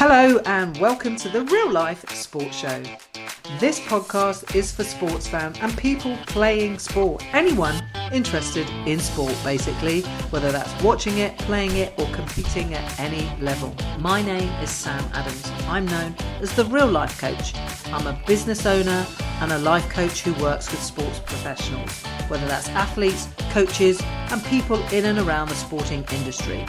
[0.00, 2.84] Hello, and welcome to the Real Life Sports Show.
[3.58, 7.24] This podcast is for sports fans and people playing sport.
[7.34, 7.74] Anyone
[8.12, 13.74] interested in sport, basically, whether that's watching it, playing it, or competing at any level.
[13.98, 15.50] My name is Sam Adams.
[15.66, 17.56] I'm known as the Real Life Coach.
[17.86, 19.04] I'm a business owner
[19.40, 24.80] and a life coach who works with sports professionals, whether that's athletes, coaches, and people
[24.92, 26.64] in and around the sporting industry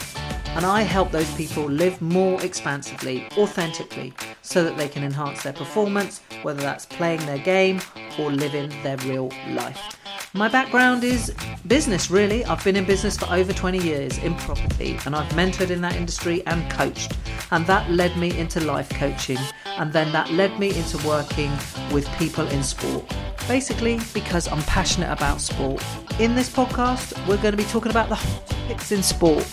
[0.55, 5.53] and I help those people live more expansively, authentically, so that they can enhance their
[5.53, 7.79] performance, whether that's playing their game
[8.17, 9.95] or living their real life.
[10.33, 11.33] My background is
[11.65, 12.45] business, really.
[12.45, 15.95] I've been in business for over 20 years in property and I've mentored in that
[15.95, 17.17] industry and coached.
[17.51, 19.39] And that led me into life coaching.
[19.65, 21.51] And then that led me into working
[21.91, 23.11] with people in sport.
[23.49, 25.83] Basically, because I'm passionate about sport.
[26.19, 29.45] In this podcast, we're going to be talking about the topics in sport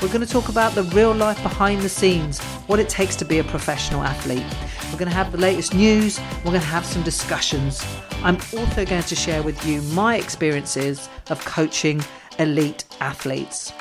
[0.00, 3.24] we're going to talk about the real life behind the scenes, what it takes to
[3.26, 4.44] be a professional athlete.
[4.90, 7.84] We're going to have the latest news, we're going to have some discussions.
[8.22, 12.02] I'm also going to share with you my experiences of coaching
[12.38, 13.74] elite athletes.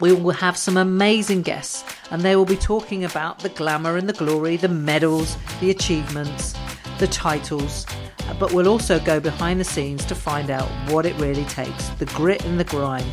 [0.00, 4.08] We will have some amazing guests, and they will be talking about the glamour and
[4.08, 6.54] the glory, the medals, the achievements,
[6.98, 7.86] the titles,
[8.38, 12.06] but we'll also go behind the scenes to find out what it really takes the
[12.06, 13.06] grit and the grind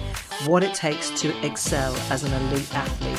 [0.46, 3.18] what it takes to excel as an elite athlete.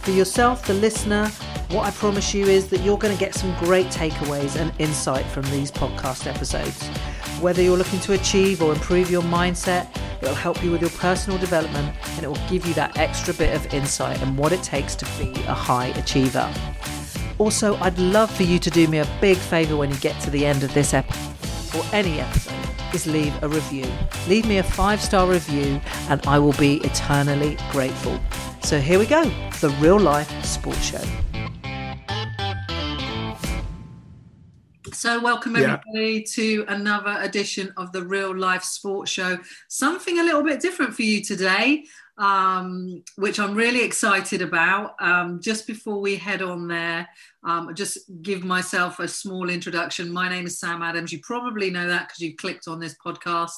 [0.00, 1.28] For yourself, the listener,
[1.70, 5.24] what I promise you is that you're going to get some great takeaways and insight
[5.26, 6.86] from these podcast episodes.
[7.40, 9.88] Whether you're looking to achieve or improve your mindset,
[10.20, 13.54] it'll help you with your personal development and it will give you that extra bit
[13.54, 16.52] of insight and what it takes to be a high achiever.
[17.38, 20.30] Also, I'd love for you to do me a big favour when you get to
[20.30, 21.34] the end of this episode
[21.76, 22.54] or any episode
[22.94, 23.86] is leave a review.
[24.28, 28.20] Leave me a five star review and I will be eternally grateful.
[28.62, 29.24] So here we go
[29.60, 31.02] the real life sports show.
[34.92, 36.34] So, welcome everybody yeah.
[36.34, 39.38] to another edition of the Real Life Sports Show.
[39.68, 41.84] Something a little bit different for you today
[42.18, 44.94] um, which I'm really excited about.
[45.00, 47.08] Um, just before we head on there,
[47.42, 50.12] um, just give myself a small introduction.
[50.12, 51.12] My name is Sam Adams.
[51.12, 53.52] You probably know that because you clicked on this podcast,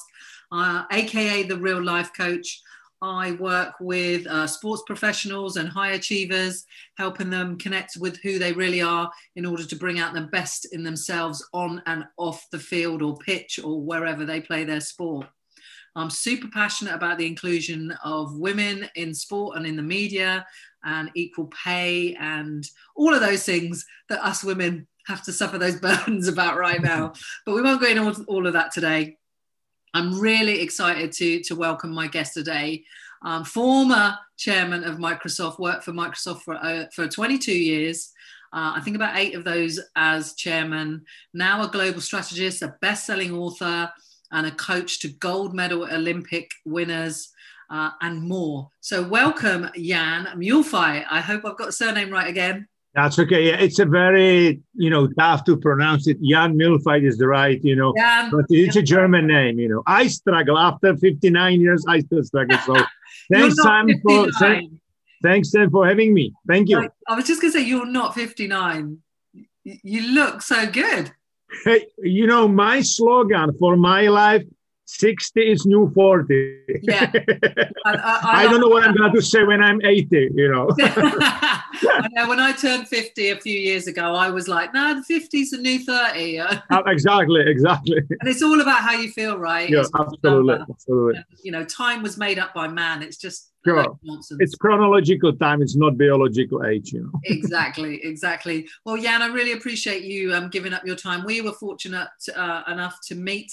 [0.51, 2.61] uh, aka the Real Life Coach.
[2.99, 6.65] I work with uh, sports professionals and high achievers,
[6.97, 10.73] helping them connect with who they really are in order to bring out the best
[10.73, 15.27] in themselves on and off the field or pitch or wherever they play their sport.
[15.97, 20.45] I'm super passionate about the inclusion of women in sport and in the media
[20.83, 22.63] and equal pay and
[22.95, 27.13] all of those things that us women have to suffer those burdens about right now.
[27.45, 29.17] But we won't go into all of that today.
[29.93, 32.83] I'm really excited to, to welcome my guest today.
[33.23, 38.11] Um, former chairman of Microsoft, worked for Microsoft for, uh, for 22 years.
[38.53, 41.05] Uh, I think about eight of those as chairman.
[41.33, 43.91] Now a global strategist, a best-selling author,
[44.31, 47.29] and a coach to gold medal Olympic winners.
[47.69, 48.69] Uh, and more.
[48.79, 51.03] So, welcome, Jan Mühlfeit.
[51.11, 52.65] I hope I've got the surname right again.
[52.97, 53.45] That's okay.
[53.45, 56.17] Yeah, it's a very, you know, tough to pronounce it.
[56.19, 59.83] Jan Mühlfeit is the right, you know, Jan, but it's a German name, you know.
[59.85, 61.85] I struggle after 59 years.
[61.87, 62.57] I still struggle.
[62.65, 62.75] So,
[63.31, 64.31] thanks, Sam, for
[65.21, 66.33] thanks, Sam, for having me.
[66.47, 66.89] Thank you.
[67.07, 68.97] I was just going to say, you're not 59.
[69.63, 71.11] You look so good.
[71.63, 74.43] Hey, you know, my slogan for my life
[74.87, 76.59] 60 is new 40.
[76.81, 77.11] Yeah.
[77.85, 80.69] I, I, I, don't know what I'm going to say when I'm 80, you know.
[80.79, 85.13] I know when I turned 50 a few years ago, I was like, no, the
[85.13, 86.39] 50's a new 30.
[86.39, 87.97] Uh, exactly, exactly.
[87.97, 89.69] And it's all about how you feel, right?
[89.69, 91.23] Yeah, it's absolutely, absolutely.
[91.43, 93.03] You know, time was made up by man.
[93.03, 93.99] It's just Sure.
[94.39, 95.61] It's chronological time.
[95.61, 97.11] It's not biological age, you know.
[97.25, 98.67] exactly, exactly.
[98.85, 101.25] Well, Jan, I really appreciate you um, giving up your time.
[101.25, 103.51] We were fortunate uh, enough to meet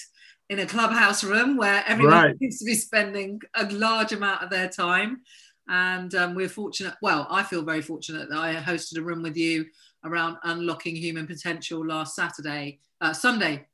[0.50, 2.38] in a clubhouse room where everyone right.
[2.38, 5.22] seems to be spending a large amount of their time.
[5.68, 9.36] And um, we're fortunate, well, I feel very fortunate that I hosted a room with
[9.36, 9.64] you
[10.04, 13.66] around unlocking human potential last Saturday, uh, Sunday.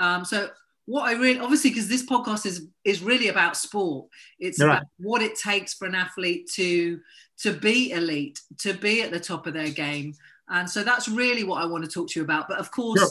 [0.00, 0.48] Um, so
[0.86, 4.08] what I really obviously because this podcast is is really about sport.
[4.38, 4.76] It's right.
[4.76, 7.00] about what it takes for an athlete to
[7.38, 10.14] to be elite, to be at the top of their game.
[10.48, 12.48] And so that's really what I want to talk to you about.
[12.48, 13.10] But of course, sure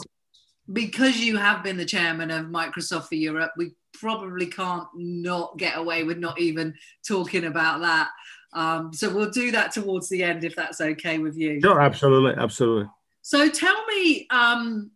[0.72, 5.76] because you have been the chairman of Microsoft for Europe, we probably can't not get
[5.76, 6.74] away with not even
[7.06, 8.10] talking about that.
[8.54, 11.60] Um, so we'll do that towards the end if that's okay with you.
[11.60, 12.88] Sure, absolutely, absolutely.
[13.22, 14.90] So tell me, um,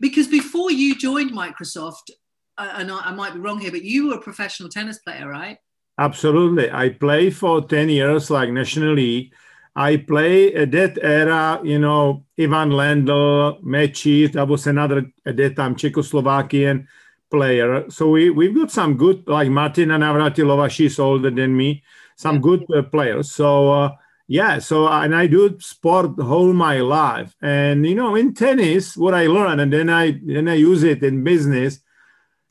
[0.00, 2.10] because before you joined Microsoft,
[2.58, 5.58] and I, I might be wrong here, but you were a professional tennis player, right?
[5.98, 6.70] Absolutely.
[6.70, 9.32] I played for 10 years, like nationally.
[9.76, 15.56] I play at that era, you know, Ivan Lendl, Mečíř, that was another at that
[15.56, 16.86] time Czechoslovakian
[17.30, 17.90] player.
[17.90, 21.82] So we, we've got some good, like Martina Navratilova, she's older than me,
[22.16, 23.32] some good uh, players.
[23.32, 23.90] So, uh,
[24.28, 27.34] yeah, so, and I do sport whole my life.
[27.42, 31.02] And, you know, in tennis, what I learned, and then I, then I use it
[31.02, 31.80] in business,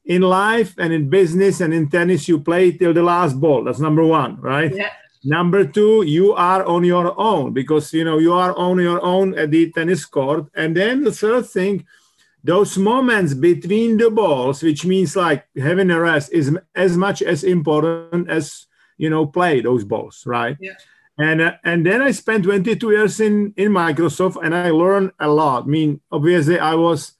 [0.06, 3.64] in life and in business and in tennis, you play till the last ball.
[3.64, 4.74] That's number one, right?
[4.74, 4.90] Yeah.
[5.24, 9.38] Number two, you are on your own because you know you are on your own
[9.40, 10.48] at the tennis court.
[10.54, 11.86] And then the third thing,
[12.44, 17.46] those moments between the balls, which means like having a rest, is as much as
[17.46, 18.68] important as
[18.98, 20.58] you know play those balls, right?
[20.60, 20.74] Yeah.
[21.18, 25.30] And uh, and then I spent 22 years in in Microsoft, and I learned a
[25.30, 25.64] lot.
[25.64, 27.14] I mean, obviously, I was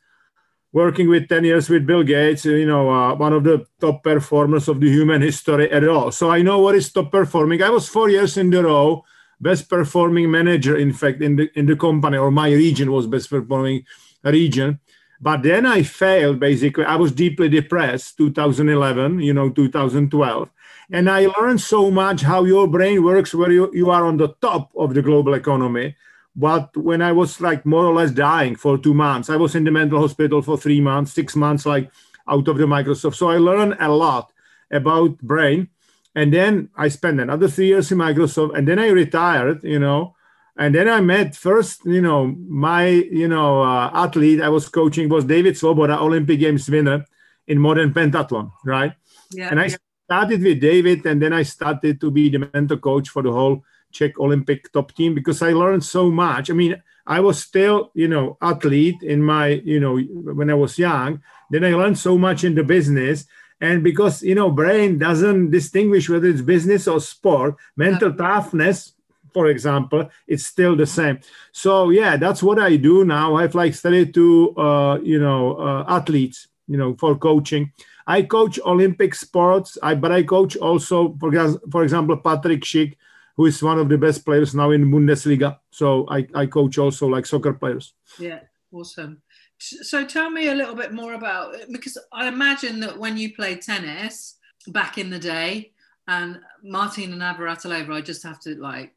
[0.74, 4.68] working with 10 years with Bill Gates, you know, uh, one of the top performers
[4.68, 6.12] of the human history at all.
[6.12, 7.62] So I know what is top performing.
[7.62, 9.06] I was four years in the row,
[9.40, 13.30] best performing manager, in fact, in the in the company, or my region was best
[13.30, 13.86] performing
[14.24, 14.80] region.
[15.22, 16.84] But then I failed, basically.
[16.84, 20.50] I was deeply depressed, 2011, you know, 2012.
[20.92, 24.36] And I learned so much how your brain works where you, you are on the
[24.42, 25.96] top of the global economy
[26.36, 29.64] but when I was like more or less dying for two months, I was in
[29.64, 31.92] the mental hospital for three months, six months, like
[32.28, 33.16] out of the Microsoft.
[33.16, 34.32] So I learned a lot
[34.72, 35.70] about brain.
[36.16, 38.58] And then I spent another three years in Microsoft.
[38.58, 40.16] And then I retired, you know.
[40.56, 45.10] And then I met first, you know, my, you know, uh, athlete I was coaching
[45.10, 47.06] was David Svoboda, Olympic Games winner
[47.48, 48.94] in modern pentathlon, right?
[49.32, 49.50] Yeah.
[49.50, 49.70] And I
[50.06, 53.64] started with David, and then I started to be the mental coach for the whole
[53.94, 56.50] Czech Olympic top team because I learned so much.
[56.50, 60.78] I mean, I was still, you know, athlete in my, you know, when I was
[60.78, 61.22] young.
[61.50, 63.26] Then I learned so much in the business.
[63.62, 68.18] And because, you know, brain doesn't distinguish whether it's business or sport, mental yeah.
[68.18, 68.94] toughness,
[69.34, 71.20] for example, it's still the same.
[71.52, 73.36] So yeah, that's what I do now.
[73.36, 77.72] I've like studied to, uh, you know, uh, athletes, you know, for coaching.
[78.06, 81.32] I coach Olympic sports, I, but I coach also, for,
[81.72, 82.96] for example, Patrick Schick,
[83.36, 85.58] who is one of the best players now in Bundesliga.
[85.72, 87.94] So I, I coach also like soccer players.
[88.20, 88.40] Yeah,
[88.72, 89.22] awesome.
[89.58, 93.62] So tell me a little bit more about because I imagine that when you played
[93.62, 94.36] tennis
[94.68, 95.72] back in the day,
[96.08, 98.94] and Martina Navratilova, I just have to like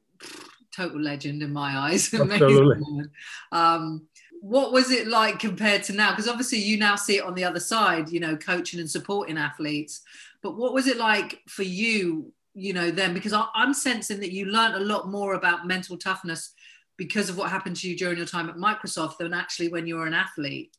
[0.75, 2.13] total legend in my eyes.
[2.13, 3.05] Absolutely.
[3.53, 4.07] um,
[4.41, 6.11] what was it like compared to now?
[6.11, 9.39] Because obviously you now see it on the other side, you know, coaching and supporting
[9.39, 10.03] athletes.
[10.43, 14.33] But what was it like for you you know then because I, i'm sensing that
[14.33, 16.55] you learned a lot more about mental toughness
[16.97, 19.97] because of what happened to you during your time at microsoft than actually when you
[19.97, 20.75] were an athlete.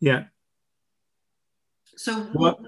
[0.00, 0.24] Yeah.
[1.96, 2.58] So what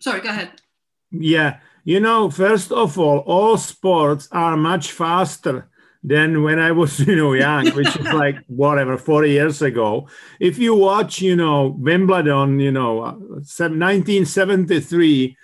[0.00, 0.62] sorry go ahead.
[1.10, 1.58] yeah.
[1.84, 5.68] You know first of all all sports are much faster
[6.02, 10.08] than when I was, you know, young, which is like whatever, 40 years ago.
[10.38, 15.36] If you watch, you know, Wimbledon, you know, uh, 1973,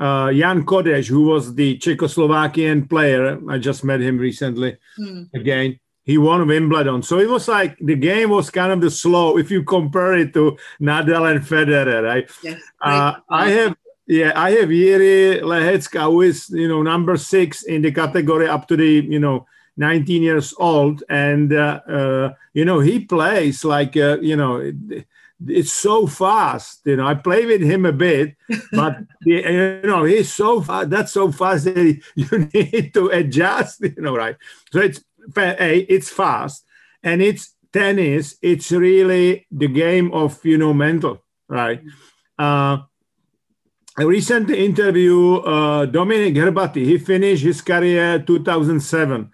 [0.00, 3.38] uh, Jan Kodeš, who was the Czechoslovakian player.
[3.48, 5.28] I just met him recently mm.
[5.34, 5.78] again.
[6.04, 7.02] He won Wimbledon.
[7.02, 10.32] So it was like the game was kind of the slow if you compare it
[10.34, 12.28] to Nadal and Federer, right?
[12.42, 13.76] Yes, uh, I have
[14.06, 18.66] yeah, I have Jiří Lehecka, who is you know number six in the category up
[18.68, 19.46] to the you know
[19.76, 24.72] 19 years old, and uh, uh, you know he plays like uh, you know
[25.46, 26.80] it's so fast.
[26.84, 28.36] You know, I play with him a bit,
[28.72, 30.90] but you know, he's so fast.
[30.90, 31.76] That's so fast that
[32.14, 33.80] you need to adjust.
[33.80, 34.36] You know, right?
[34.72, 35.02] So it's
[35.36, 36.64] a it's fast,
[37.02, 38.36] and it's tennis.
[38.42, 41.82] It's really the game of you know mental, right?
[42.38, 42.78] Uh,
[43.98, 49.30] a recent interview, uh, Dominik Hrbatý, he finished his career 2007,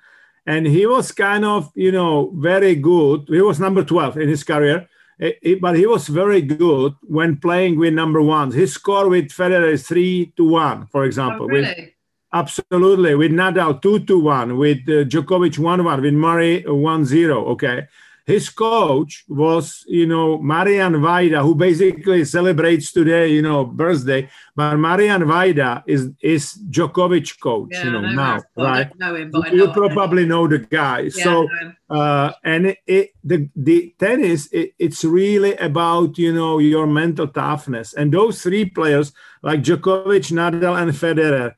[0.47, 3.27] and he was kind of you know very good.
[3.29, 7.37] He was number 12 in his career it, it, but he was very good when
[7.39, 8.55] playing with number ones.
[8.55, 11.47] His score with Federer is three to one, for example.
[11.47, 11.67] Oh, really?
[11.69, 11.91] With,
[12.33, 17.05] absolutely, with Nadal two to one, with uh, Djokovic one one, with Murray uh, one
[17.05, 17.45] zero.
[17.47, 17.87] Okay,
[18.26, 24.28] his coach was, you know, Marian Vajda, who basically celebrates today, you know, birthday.
[24.56, 28.99] But Marian Vajda is is Djokovic coach, yeah, you know, know now, right?
[28.99, 31.02] Know him, you probably know the guy.
[31.14, 31.49] Yeah, so,
[31.88, 37.28] uh, and it, it, the the tennis, it, it's really about you know your mental
[37.28, 37.95] toughness.
[37.95, 41.54] And those three players, like Djokovic, Nadal, and Federer,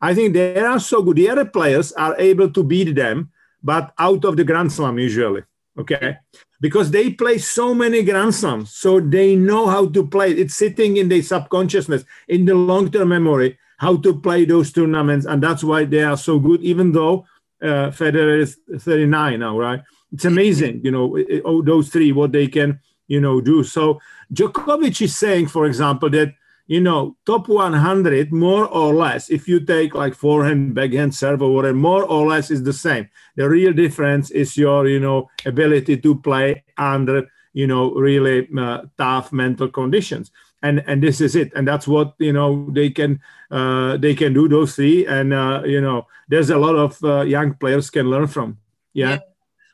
[0.00, 1.16] I think they are so good.
[1.16, 5.42] The other players are able to beat them, but out of the Grand Slam usually
[5.78, 6.18] okay
[6.60, 10.96] because they play so many grand slams so they know how to play it's sitting
[10.98, 15.84] in their subconsciousness in the long-term memory how to play those tournaments and that's why
[15.84, 17.24] they are so good even though
[17.62, 19.82] uh, Federer is 39 now, right?
[20.12, 23.64] It's amazing, you know, oh, those three, what they can, you know, do.
[23.64, 24.00] So
[24.34, 26.34] Djokovic is saying, for example, that
[26.66, 31.54] you know, top 100, more or less, if you take like forehand, backhand, serve, or
[31.54, 33.08] whatever, more or less is the same.
[33.36, 38.82] The real difference is your, you know, ability to play under, you know, really uh,
[38.96, 40.30] tough mental conditions.
[40.64, 41.52] And and this is it.
[41.56, 43.18] And that's what you know they can
[43.50, 45.04] uh, they can do those three.
[45.06, 48.58] And uh, you know, there's a lot of uh, young players can learn from.
[48.92, 49.10] yeah.
[49.10, 49.18] yeah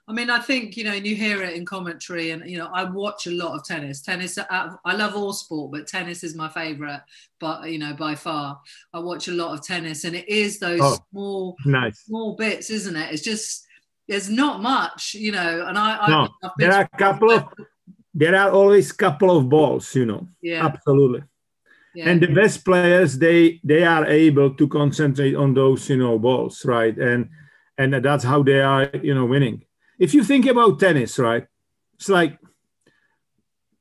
[0.08, 2.70] I mean, I think you know, and you hear it in commentary, and you know,
[2.72, 4.00] I watch a lot of tennis.
[4.00, 7.02] Tennis, uh, I love all sport, but tennis is my favorite.
[7.38, 8.58] But you know, by far,
[8.94, 11.98] I watch a lot of tennis, and it is those oh, small, nice.
[12.06, 13.12] small bits, isn't it?
[13.12, 13.66] It's just
[14.08, 15.66] there's not much, you know.
[15.66, 17.44] And I, no, I there are a couple of,
[18.14, 20.26] there are always a couple of balls, you know.
[20.40, 21.24] Yeah, absolutely.
[21.94, 22.08] Yeah.
[22.08, 26.64] And the best players, they they are able to concentrate on those, you know, balls,
[26.64, 26.96] right?
[26.96, 27.28] And
[27.76, 29.64] and that's how they are, you know, winning
[29.98, 31.46] if you think about tennis, right?
[31.94, 32.38] It's like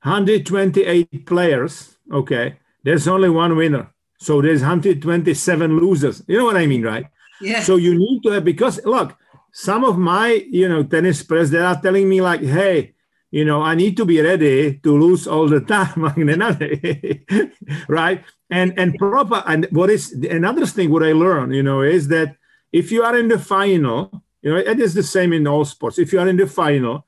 [0.03, 1.97] 128 players.
[2.12, 6.24] Okay, there's only one winner, so there's 127 losers.
[6.27, 7.07] You know what I mean, right?
[7.41, 7.62] Yeah.
[7.62, 9.15] So you need to have because look,
[9.51, 12.95] some of my you know tennis players they are telling me like, hey,
[13.31, 16.01] you know, I need to be ready to lose all the time,
[17.88, 18.24] right?
[18.50, 22.38] And and proper and what is another thing what I learned, you know, is that
[22.71, 26.00] if you are in the final you know, it is the same in all sports.
[26.00, 27.06] If you are in the final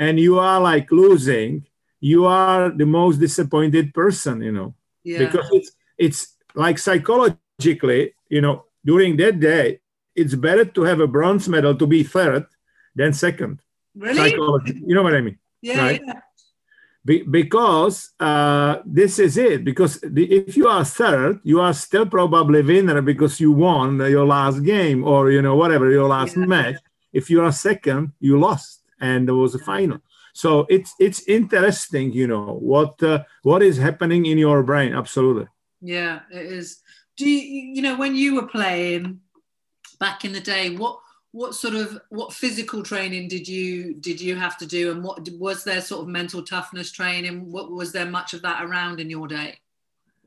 [0.00, 1.64] and you are like losing,
[2.00, 4.74] you are the most disappointed person, you know,
[5.04, 5.18] yeah.
[5.18, 9.78] because it's it's like psychologically, you know, during that day,
[10.16, 12.46] it's better to have a bronze medal to be third
[12.96, 13.60] than second.
[13.94, 14.32] Really?
[14.32, 15.38] You know what I mean?
[15.60, 15.82] Yeah.
[15.82, 16.02] Right?
[16.04, 16.20] yeah.
[17.04, 19.64] Be- because uh, this is it.
[19.64, 24.24] Because the, if you are third, you are still probably winner because you won your
[24.24, 26.46] last game or you know whatever your last yeah.
[26.46, 26.76] match.
[27.12, 29.98] If you are second, you lost, and there was a final.
[30.32, 34.94] So it's it's interesting, you know what uh, what is happening in your brain.
[34.94, 35.46] Absolutely.
[35.80, 36.80] Yeah, it is.
[37.16, 39.20] Do you you know when you were playing
[39.98, 40.70] back in the day?
[40.70, 41.00] What
[41.32, 44.92] what sort of what physical training did you did you have to do?
[44.92, 47.50] And what was there sort of mental toughness training?
[47.50, 49.58] What was there much of that around in your day?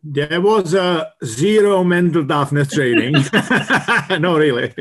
[0.03, 3.15] There was a zero mental toughness training.
[4.19, 4.73] No really.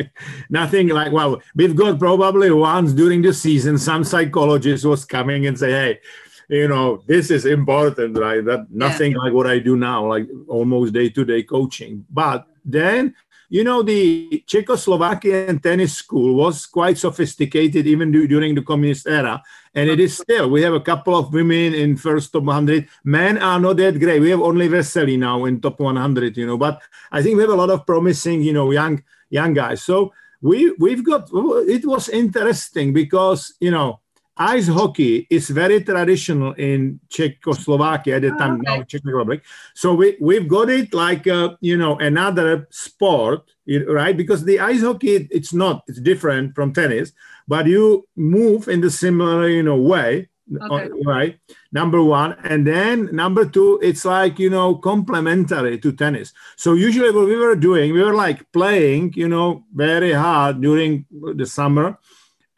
[0.49, 5.59] Nothing like well we've got probably once during the season some psychologist was coming and
[5.59, 6.00] say hey
[6.49, 8.45] you know this is important right?
[8.45, 9.19] That nothing yeah.
[9.19, 12.04] like what i do now like almost day-to-day coaching.
[12.11, 13.14] But then
[13.54, 19.40] you know, the Czechoslovakian tennis school was quite sophisticated even during the communist era,
[19.73, 20.50] and it is still.
[20.50, 22.88] We have a couple of women in first top 100.
[23.04, 24.18] Men are not that great.
[24.18, 26.82] We have only Vesely now in top 100, you know, but
[27.12, 29.84] I think we have a lot of promising, you know, young young guys.
[29.84, 31.30] So we we've got.
[31.68, 34.00] It was interesting because you know
[34.37, 38.79] ice hockey is very traditional in Czechoslovakia at the time oh, okay.
[38.79, 39.43] now Czech Republic.
[39.75, 43.43] So we we've got it like uh, you know another sport,
[43.87, 44.17] right?
[44.17, 47.12] Because the ice hockey it's not it's different from tennis,
[47.47, 50.29] but you move in the similar you know way.
[50.45, 50.91] Okay.
[51.07, 51.41] Right,
[51.73, 56.35] number one, and then number two, it's like you know complementary to tennis.
[56.57, 61.07] So usually, what we were doing, we were like playing, you know, very hard during
[61.11, 61.97] the summer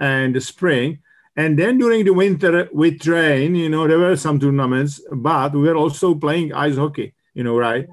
[0.00, 0.98] and the spring,
[1.36, 5.60] and then during the winter, we train, you know, there were some tournaments, but we
[5.68, 7.86] were also playing ice hockey, you know, right?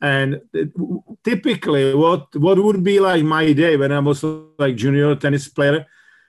[0.00, 0.40] And
[1.24, 4.22] typically, what, what would be like my day when I was
[4.58, 5.86] like junior tennis player,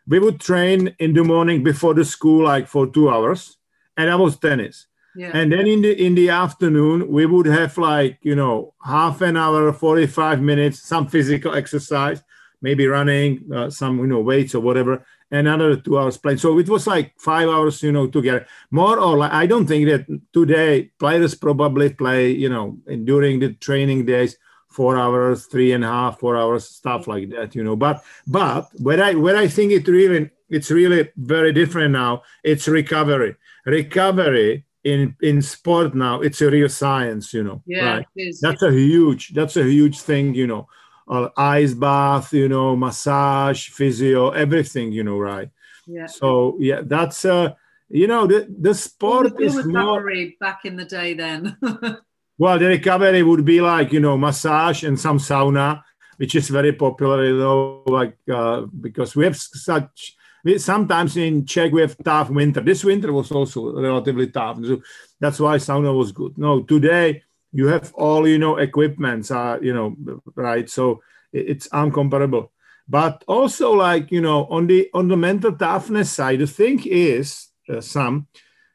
[0.07, 3.57] we would train in the morning before the school, like for two hours,
[3.97, 4.87] and that was tennis.
[5.15, 5.31] Yeah.
[5.33, 9.37] And then in the in the afternoon, we would have like you know half an
[9.37, 12.21] hour, forty five minutes, some physical exercise,
[12.61, 16.37] maybe running, uh, some you know weights or whatever, another two hours playing.
[16.37, 18.45] So it was like five hours, you know, together.
[18.71, 23.53] More or less, I don't think that today players probably play, you know, during the
[23.53, 24.37] training days,
[24.69, 27.75] four hours, three and a half, four hours, stuff like that, you know.
[27.75, 32.67] But but where I where I think it really it's really very different now, it's
[32.67, 33.35] recovery.
[33.65, 37.63] Recovery in in sport now, it's a real science, you know.
[37.65, 38.05] Yeah, right?
[38.41, 40.67] That's a huge, that's a huge thing, you know
[41.07, 45.49] uh, ice bath, you know, massage, physio, everything, you know, right?
[45.87, 46.07] Yeah.
[46.07, 47.53] So yeah, that's uh,
[47.89, 50.03] you know, the the sport is more
[50.39, 51.57] back in the day then.
[52.37, 55.83] well, the recovery would be like you know, massage and some sauna,
[56.17, 60.15] which is very popular, you know, like uh, because we have such.
[60.43, 62.61] We, sometimes in Czech we have tough winter.
[62.61, 64.81] This winter was also relatively tough, so
[65.19, 66.37] that's why sauna was good.
[66.37, 67.23] No, today
[67.55, 69.95] you have all you know equipments uh, you know
[70.35, 72.49] right so it's uncomparable
[72.87, 77.47] but also like you know on the on the mental toughness side the thing is
[77.69, 78.27] uh, some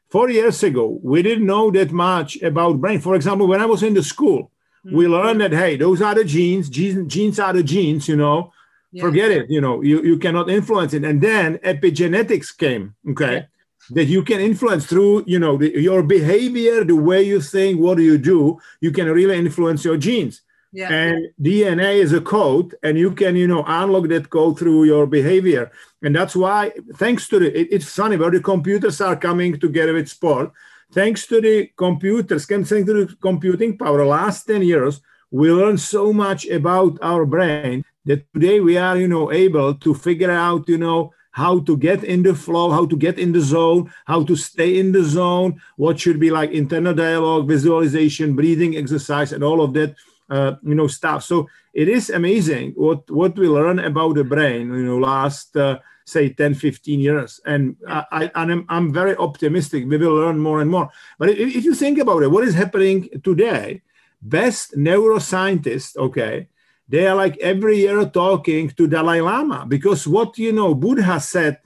[0.09, 3.83] four years ago we didn't know that much about brain for example when i was
[3.83, 4.51] in the school
[4.85, 4.97] mm-hmm.
[4.97, 8.51] we learned that hey those are the genes genes, genes are the genes you know
[8.91, 9.03] yeah.
[9.03, 13.45] forget it you know you, you cannot influence it and then epigenetics came okay yeah.
[13.89, 17.97] That you can influence through you know the, your behavior the way you think what
[17.97, 20.41] do you do you can really influence your genes
[20.73, 20.89] yeah.
[20.89, 25.05] And DNA is a code, and you can, you know, unlock that code through your
[25.05, 25.69] behavior.
[26.01, 29.93] And that's why, thanks to the, it, it's funny where the computers are coming together
[29.93, 30.53] with sport.
[30.93, 36.11] Thanks to the computers, thanks to the computing power, last 10 years, we learned so
[36.11, 40.77] much about our brain that today we are, you know, able to figure out, you
[40.77, 44.35] know, how to get in the flow, how to get in the zone, how to
[44.35, 49.61] stay in the zone, what should be like internal dialogue, visualization, breathing exercise, and all
[49.61, 49.95] of that
[50.29, 51.23] uh, you know stuff.
[51.23, 54.67] So it is amazing what what we learn about the brain.
[54.67, 59.85] You know, last uh, say 10, 15 years, and I, I I'm I'm very optimistic.
[59.87, 60.89] We will learn more and more.
[61.17, 63.81] But if, if you think about it, what is happening today?
[64.21, 66.47] Best neuroscientists, okay,
[66.91, 71.57] they are like every year talking to Dalai Lama because what you know Buddha said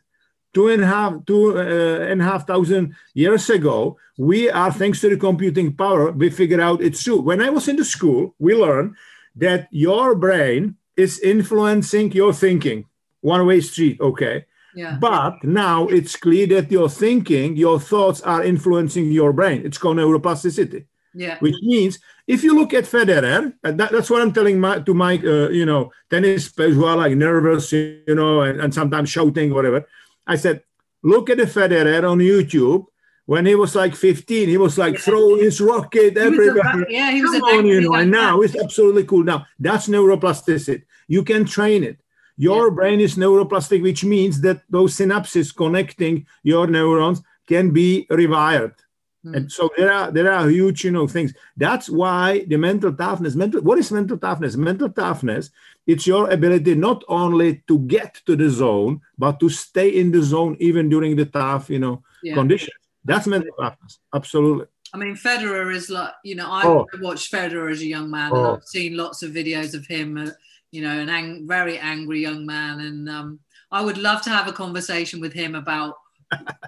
[0.54, 5.02] two and a half, two uh, and a half thousand years ago, we are, thanks
[5.02, 7.20] to the computing power, we figure out it's true.
[7.20, 8.96] When I was in the school, we learned
[9.36, 12.86] that your brain is influencing your thinking.
[13.20, 14.46] One way street, okay.
[14.76, 14.98] Yeah.
[15.00, 19.66] But now it's clear that your thinking, your thoughts are influencing your brain.
[19.66, 20.86] It's called neuroplasticity.
[21.14, 21.38] Yeah.
[21.40, 25.18] Which means if you look at Federer, that, that's what I'm telling my, to my,
[25.18, 29.54] uh, you know, tennis players who are like nervous, you know, and, and sometimes shouting,
[29.54, 29.86] whatever.
[30.26, 30.64] I said,
[31.04, 32.86] look at the Federer on YouTube.
[33.28, 35.00] When he was like 15, he was like yeah.
[35.00, 36.86] throwing his rocket everywhere.
[36.90, 39.24] yeah, he was Come on, you know, and now it's absolutely cool.
[39.24, 40.84] Now that's neuroplasticity.
[41.08, 42.00] You can train it.
[42.38, 42.76] Your yeah.
[42.76, 48.74] brain is neuroplastic, which means that those synapses connecting your neurons can be rewired.
[49.26, 49.36] Mm.
[49.36, 51.34] And so there are there are huge, you know, things.
[51.58, 53.36] That's why the mental toughness.
[53.36, 53.62] Mental.
[53.62, 54.56] What is mental toughness?
[54.56, 55.50] Mental toughness
[55.88, 60.22] it's your ability not only to get to the zone, but to stay in the
[60.22, 62.34] zone even during the tough, you know, yeah.
[62.34, 62.74] conditions.
[63.04, 64.00] That's mental toughness.
[64.14, 64.66] Absolutely.
[64.94, 66.88] I mean, Federer is like, you know, I oh.
[67.02, 68.38] watched Federer as a young man, oh.
[68.38, 70.32] and I've seen lots of videos of him, uh,
[70.72, 73.40] you know, an ang- very angry young man, and um,
[73.72, 75.96] I would love to have a conversation with him about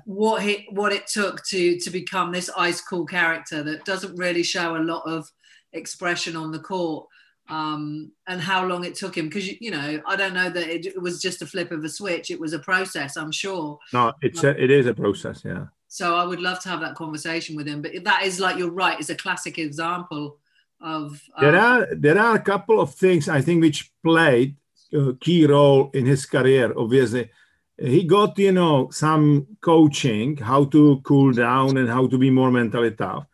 [0.06, 4.44] what he, what it took to to become this ice cool character that doesn't really
[4.44, 5.30] show a lot of
[5.74, 7.08] expression on the court
[7.50, 10.68] um, and how long it took him because you, you, know I don't know that
[10.68, 12.30] it, it, was just a flip of a switch.
[12.30, 13.80] It was a process, I'm sure.
[13.94, 15.68] No, it's a, it is a process, yeah.
[15.88, 17.82] So I would love to have that conversation with him.
[17.82, 19.00] But that is like you're right.
[19.00, 20.38] It's a classic example
[20.82, 21.22] of.
[21.36, 24.58] Um, there are there are a couple of things I think which played
[24.94, 26.74] a key role in his career.
[26.78, 27.30] Obviously,
[27.80, 32.52] he got you know some coaching how to cool down and how to be more
[32.52, 33.26] mentally tough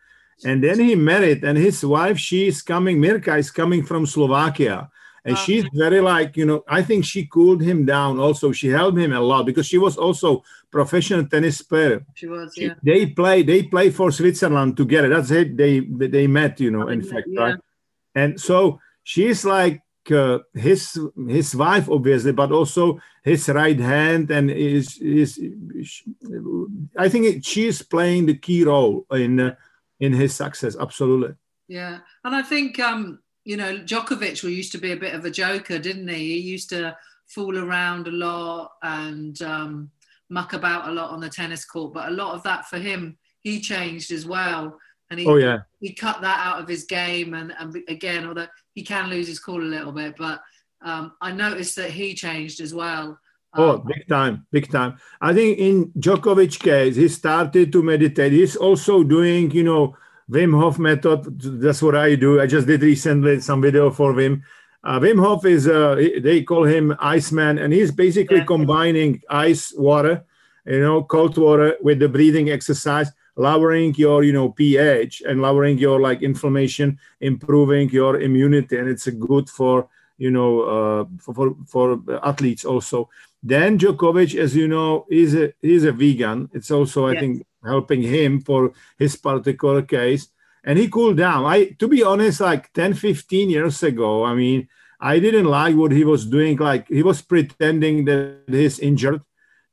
[0.46, 4.90] and then he married, and his wife, she is coming, Mirka is coming from Slovakia.
[5.26, 5.40] And oh.
[5.40, 8.52] she's very like, you know, I think she cooled him down also.
[8.52, 12.06] She helped him a lot because she was also professional tennis player.
[12.14, 12.74] She was, yeah.
[12.84, 15.08] They play, they play for Switzerland together.
[15.08, 15.56] That's it.
[15.56, 17.42] They they met, you know, oh, in fact, yeah.
[17.42, 17.60] right?
[18.16, 24.52] And so she's like uh, his his wife, obviously, but also his right hand, and
[24.52, 25.40] is is.
[26.98, 29.40] I think it, she's playing the key role in.
[29.40, 29.56] Uh,
[30.04, 30.76] in his success.
[30.78, 31.36] Absolutely.
[31.68, 35.24] Yeah, and I think um, you know Djokovic will used to be a bit of
[35.26, 36.34] a joker, didn't he?
[36.34, 39.90] He used to fool around a lot and um,
[40.30, 43.18] muck about a lot on the tennis court, but a lot of that for him,
[43.40, 44.78] he changed as well.
[45.10, 45.60] And he, oh, yeah.
[45.80, 47.34] he cut that out of his game.
[47.34, 50.42] And, and again, although he can lose his cool a little bit, but
[50.84, 53.20] um, I noticed that he changed as well.
[53.56, 54.98] Oh, um, big time, big time.
[55.22, 58.34] I think in Djokovic case, he started to meditate.
[58.34, 59.96] He's also doing, you know,
[60.30, 61.40] Wim Hof method.
[61.62, 62.42] That's what I do.
[62.42, 64.42] I just did recently some video for Wim.
[64.84, 68.46] Uh, Wim Hof is, uh, they call him Iceman, and he's basically yeah.
[68.46, 70.26] combining ice water,
[70.66, 75.78] you know, cold water with the breathing exercise, lowering your, you know, pH and lowering
[75.78, 81.56] your like inflammation, improving your immunity, and it's good for, you know, uh, for, for,
[81.66, 83.10] for athletes also.
[83.42, 86.50] Then Djokovic, as you know, is a is a vegan.
[86.54, 87.20] It's also, I yes.
[87.22, 90.30] think, helping him for his particular case.
[90.64, 91.46] And he cooled down.
[91.46, 94.70] I to be honest, like 10, 15 years ago, I mean,
[95.00, 96.56] I didn't like what he was doing.
[96.56, 99.22] Like he was pretending that he's injured,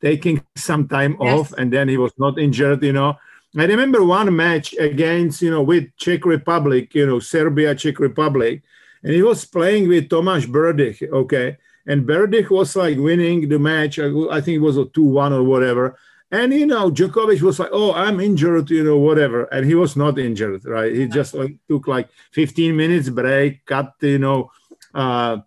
[0.01, 1.39] taking some time yes.
[1.39, 3.17] off, and then he was not injured, you know.
[3.57, 8.63] I remember one match against, you know, with Czech Republic, you know, Serbia, Czech Republic,
[9.03, 13.99] and he was playing with Tomáš Berdych, okay and Berdych was like winning the match.
[13.99, 15.99] I think it was a 2 1 or whatever.
[16.31, 19.97] And you know, Djokovic was like, "Oh, I'm injured," you know, whatever, and he was
[19.97, 20.95] not injured, right?
[20.95, 24.53] He just like, took like 15 minutes break, cut, you know,
[24.95, 25.39] uh,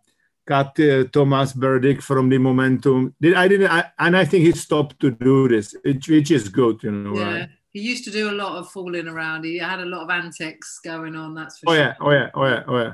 [0.45, 1.53] cut uh, Thomas
[2.01, 3.15] from the momentum.
[3.21, 6.49] Did I didn't, I, and I think he stopped to do this, which, which is
[6.49, 7.15] good, you know.
[7.15, 7.31] Yeah.
[7.31, 7.49] Right?
[7.73, 9.43] He used to do a lot of fooling around.
[9.43, 11.33] He had a lot of antics going on.
[11.33, 11.83] That's for oh sure.
[11.83, 12.93] yeah, oh yeah, oh yeah, oh yeah.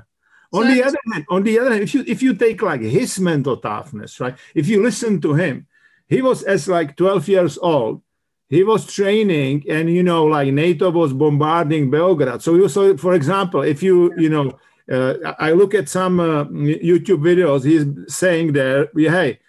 [0.52, 2.82] On so, the other hand, on the other hand, if you if you take like
[2.82, 4.36] his mental toughness, right?
[4.56, 5.68] If you listen to him,
[6.08, 8.02] he was as like 12 years old.
[8.48, 12.42] He was training, and you know, like NATO was bombarding Belgrade.
[12.42, 14.58] So, you, so for example, if you you know,
[14.90, 17.64] uh, I look at some uh, YouTube videos.
[17.64, 19.40] He's saying there, hey,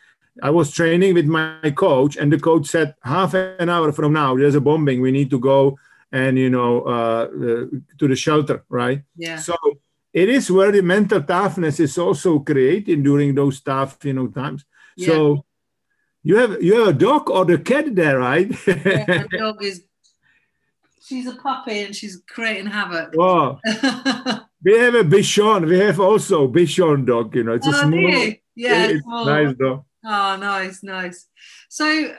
[0.42, 4.36] I was training with my coach, and the coach said half an hour from now
[4.36, 5.00] there's a bombing.
[5.00, 5.78] We need to go
[6.12, 7.66] and you know uh, uh
[7.98, 9.02] to the shelter, right?
[9.16, 9.38] Yeah.
[9.38, 9.56] So
[10.12, 14.64] it is where the mental toughness is also created during those tough you know times.
[14.96, 15.06] Yeah.
[15.06, 15.44] So
[16.22, 18.50] you have you have a dog or the cat there, right?
[18.66, 19.84] yeah, the dog is.
[21.02, 23.16] She's a puppy and she's creating havoc.
[23.16, 23.58] Wow.
[23.64, 25.66] we have a Bichon.
[25.66, 27.34] We have also Bichon dog.
[27.34, 28.32] You know, it's oh, a small.
[28.54, 29.24] Yeah, it's small.
[29.24, 29.84] nice dog.
[30.04, 31.26] Oh, nice, nice.
[31.68, 32.14] So,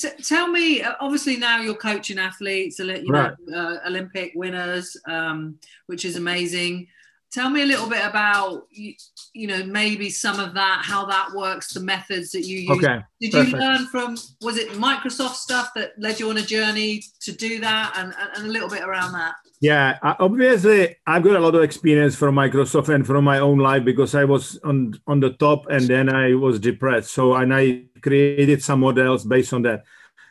[0.00, 0.82] t- tell me.
[0.82, 6.86] Uh, obviously, now you're coaching athletes, you know, uh, Olympic winners, um, which is amazing
[7.34, 8.94] tell me a little bit about you,
[9.32, 12.70] you, know maybe some of that how that works the methods that you use.
[12.70, 13.52] Okay, did perfect.
[13.52, 17.60] you learn from was it microsoft stuff that led you on a journey to do
[17.60, 17.92] that?
[17.96, 19.34] And, and a little bit around that.
[19.60, 23.58] Yeah uh, obviously i've got a lot of experience from microsoft and from my own
[23.58, 27.12] life because i was on on the top and then i was depressed.
[27.12, 29.84] So and i created some models based on that.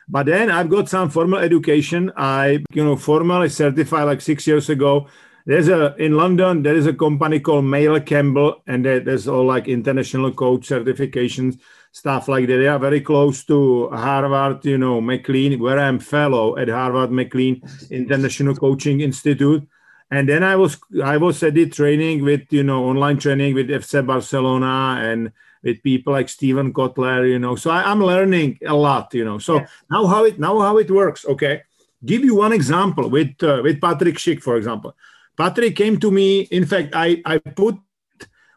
[0.08, 2.12] But then I've got some formal education.
[2.14, 5.08] I, you know, formally certified like six years ago
[5.46, 9.68] there's a in London there is a company called Meyler Campbell, and there's all like
[9.68, 11.58] international coach certifications,
[11.92, 12.56] stuff like that.
[12.56, 17.62] They are very close to Harvard, you know, McLean, where I'm fellow at Harvard McLean
[17.90, 19.68] International Coaching Institute.
[20.10, 23.68] And then I was I was at the training with you know online training with
[23.68, 27.56] FC Barcelona and with people like Steven Kotler, you know.
[27.56, 29.38] So I, am learning a lot, you know.
[29.38, 29.66] So yeah.
[29.90, 31.62] now how it now how it works, okay?
[32.04, 34.94] Give you one example with uh, with Patrick Schick, for example.
[35.36, 36.42] Patrick came to me.
[36.42, 37.76] In fact, I, I put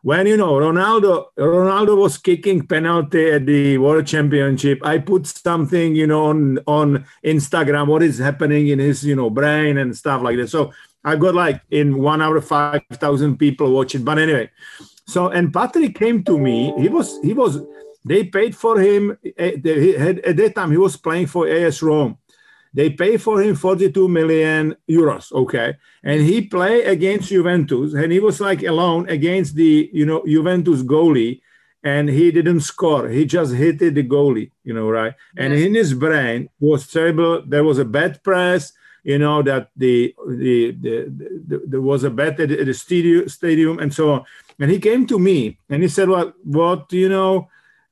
[0.03, 4.79] when you know Ronaldo Ronaldo was kicking penalty at the World Championship.
[4.83, 9.29] I put something you know on on Instagram what is happening in his you know
[9.29, 10.49] brain and stuff like that.
[10.49, 10.71] So
[11.03, 14.05] I got like in one hour five thousand people watch it.
[14.05, 14.51] But anyway,
[15.07, 16.73] so and Patrick came to me.
[16.77, 17.59] He was he was
[18.05, 20.71] they paid for him eh, at, at that time.
[20.71, 22.17] He was playing for AS Rome
[22.73, 25.75] they pay for him 42 million euros, okay?
[26.03, 30.83] And he play against Juventus, and he was like alone against the, you know, Juventus
[30.83, 31.41] goalie,
[31.83, 33.07] and he didn't score.
[33.07, 35.13] He just hit the goalie, you know, right?
[35.37, 37.43] And in his brain was terrible.
[37.45, 42.03] There was a bad press, you know, that the the, the, the, the there was
[42.03, 44.25] a bet at the stadium, stadium and so on.
[44.59, 47.49] And he came to me and he said, "Well, what you know?"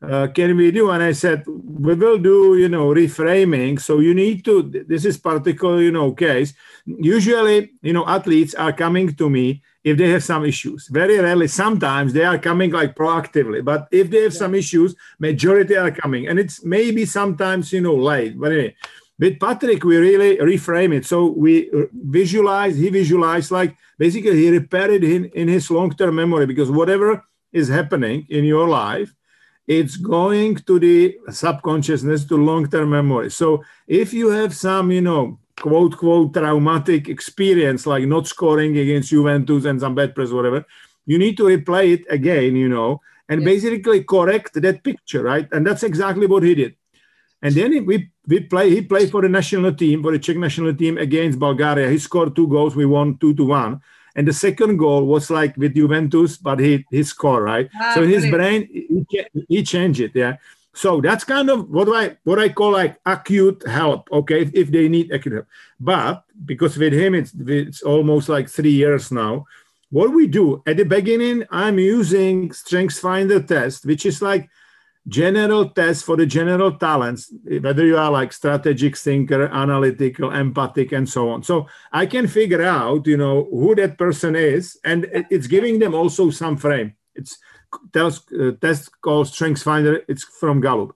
[0.09, 0.89] Uh, can we do?
[0.91, 3.79] And I said, we will do, you know, reframing.
[3.79, 6.53] So you need to, this is particular, you know, case.
[6.85, 10.87] Usually, you know, athletes are coming to me if they have some issues.
[10.87, 13.63] Very rarely, sometimes they are coming like proactively.
[13.63, 14.39] But if they have yeah.
[14.39, 16.27] some issues, majority are coming.
[16.27, 18.39] And it's maybe sometimes, you know, late.
[18.39, 18.75] But anyway,
[19.19, 21.05] with Patrick, we really reframe it.
[21.05, 26.45] So we visualize, he visualized like basically he repaired it in, in his long-term memory
[26.45, 29.13] because whatever is happening in your life,
[29.67, 33.31] it's going to the subconsciousness to long-term memory.
[33.31, 39.09] So if you have some you know quote quote traumatic experience like not scoring against
[39.09, 40.65] juventus and some bad press whatever
[41.05, 42.99] you need to replay it again you know
[43.29, 43.45] and yeah.
[43.45, 45.47] basically correct that picture right?
[45.51, 46.75] And that's exactly what he did.
[47.41, 50.73] And then we we play he played for the national team for the czech national
[50.75, 51.89] team against bulgaria.
[51.89, 52.75] He scored two goals.
[52.75, 53.81] We won two to one
[54.15, 57.69] and the second goal was like with Juventus, but he he scored right.
[57.79, 60.11] Ah, so in his brain, he, he changed it.
[60.15, 60.37] Yeah.
[60.73, 64.09] So that's kind of what I what I call like acute help.
[64.11, 65.47] Okay, if, if they need acute help.
[65.79, 69.45] But because with him it's it's almost like three years now.
[69.91, 74.49] What we do at the beginning, I'm using Strengths Finder test, which is like
[75.07, 81.07] general test for the general talents, whether you are like strategic thinker, analytical, empathic, and
[81.07, 81.43] so on.
[81.43, 85.93] So I can figure out, you know, who that person is, and it's giving them
[85.93, 86.95] also some frame.
[87.13, 87.37] It's
[87.93, 90.01] tells uh, test called Strengths Finder.
[90.07, 90.95] It's from Gallup.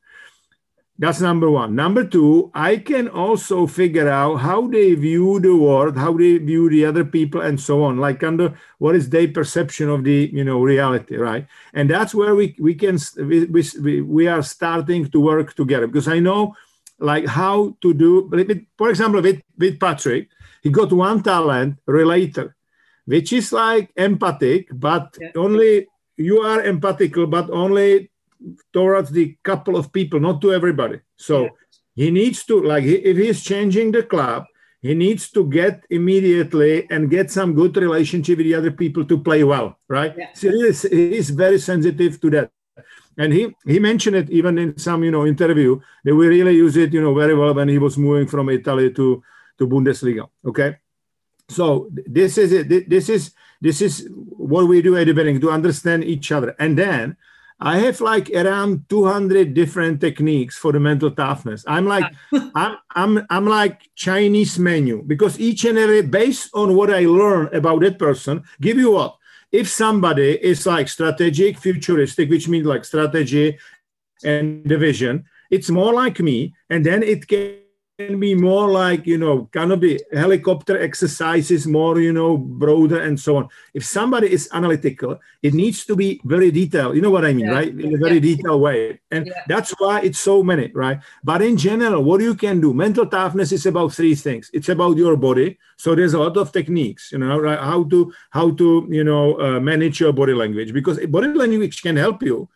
[0.99, 1.75] That's number one.
[1.75, 6.69] Number two, I can also figure out how they view the world, how they view
[6.69, 7.99] the other people, and so on.
[7.99, 11.47] Like under what is their perception of the you know reality, right?
[11.73, 16.09] And that's where we we can we we, we are starting to work together because
[16.09, 16.53] I know
[16.99, 18.29] like how to do.
[18.77, 20.27] For example, with with Patrick,
[20.62, 22.57] he got one talent relator,
[23.05, 25.31] which is like empathic, but yeah.
[25.38, 28.12] only you are empathical, but only
[28.73, 30.99] towards the couple of people, not to everybody.
[31.15, 31.49] So yeah.
[31.95, 34.45] he needs to, like, if he's changing the club,
[34.82, 39.17] he needs to get immediately and get some good relationship with the other people to
[39.17, 40.13] play well, right?
[40.17, 40.30] Yeah.
[40.34, 42.52] So he is, he is very sensitive to that.
[43.17, 46.78] And he, he mentioned it even in some, you know, interview that we really use
[46.78, 49.21] it, you know, very well when he was moving from Italy to,
[49.58, 50.30] to Bundesliga.
[50.45, 50.78] Okay.
[51.49, 52.89] So this is it.
[52.89, 56.56] This is this is what we do at the beginning to understand each other.
[56.60, 57.17] And then
[57.60, 61.63] I have like around 200 different techniques for the mental toughness.
[61.67, 62.06] I'm like,
[62.56, 67.54] I'm, I'm, I'm like Chinese menu because each and every, based on what I learn
[67.54, 69.17] about that person, give you what?
[69.52, 73.58] If somebody is like strategic, futuristic, which means like strategy
[74.24, 76.54] and division, it's more like me.
[76.69, 77.58] And then it can
[77.99, 83.01] can be more like you know kind of the helicopter exercises more you know broader
[83.01, 87.12] and so on if somebody is analytical it needs to be very detailed you know
[87.12, 87.57] what i mean yeah.
[87.59, 88.35] right in a very yeah.
[88.35, 89.33] detailed way and yeah.
[89.47, 93.51] that's why it's so many right but in general what you can do mental toughness
[93.51, 97.17] is about three things it's about your body so there's a lot of techniques you
[97.17, 97.59] know right?
[97.59, 101.95] how to how to you know uh, manage your body language because body language can
[101.95, 102.47] help you.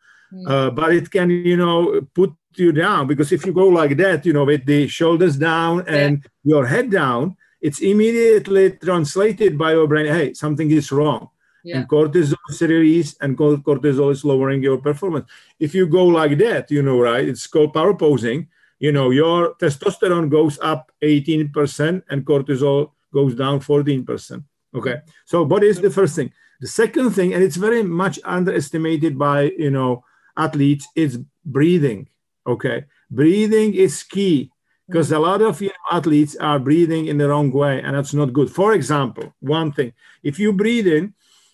[0.47, 4.25] Uh, but it can you know put you down because if you go like that,
[4.25, 6.29] you know, with the shoulders down and yeah.
[6.43, 10.07] your head down, it's immediately translated by your brain.
[10.07, 11.29] Hey, something is wrong.
[11.63, 11.77] Yeah.
[11.77, 15.29] And cortisol is released, and cortisol is lowering your performance.
[15.59, 17.25] If you go like that, you know, right?
[17.25, 18.49] It's called power posing.
[18.79, 24.43] You know, your testosterone goes up 18% and cortisol goes down 14%.
[24.75, 24.97] Okay.
[25.23, 26.33] So, what is the first thing?
[26.59, 30.03] The second thing, and it's very much underestimated by you know
[30.37, 32.07] athletes, is breathing
[32.45, 34.51] Okay, breathing is key
[34.87, 35.15] because mm.
[35.15, 38.33] a lot of you know, athletes are breathing in the wrong way, and that's not
[38.33, 38.51] good.
[38.51, 39.93] For example, one thing:
[40.23, 41.13] if you breathe in,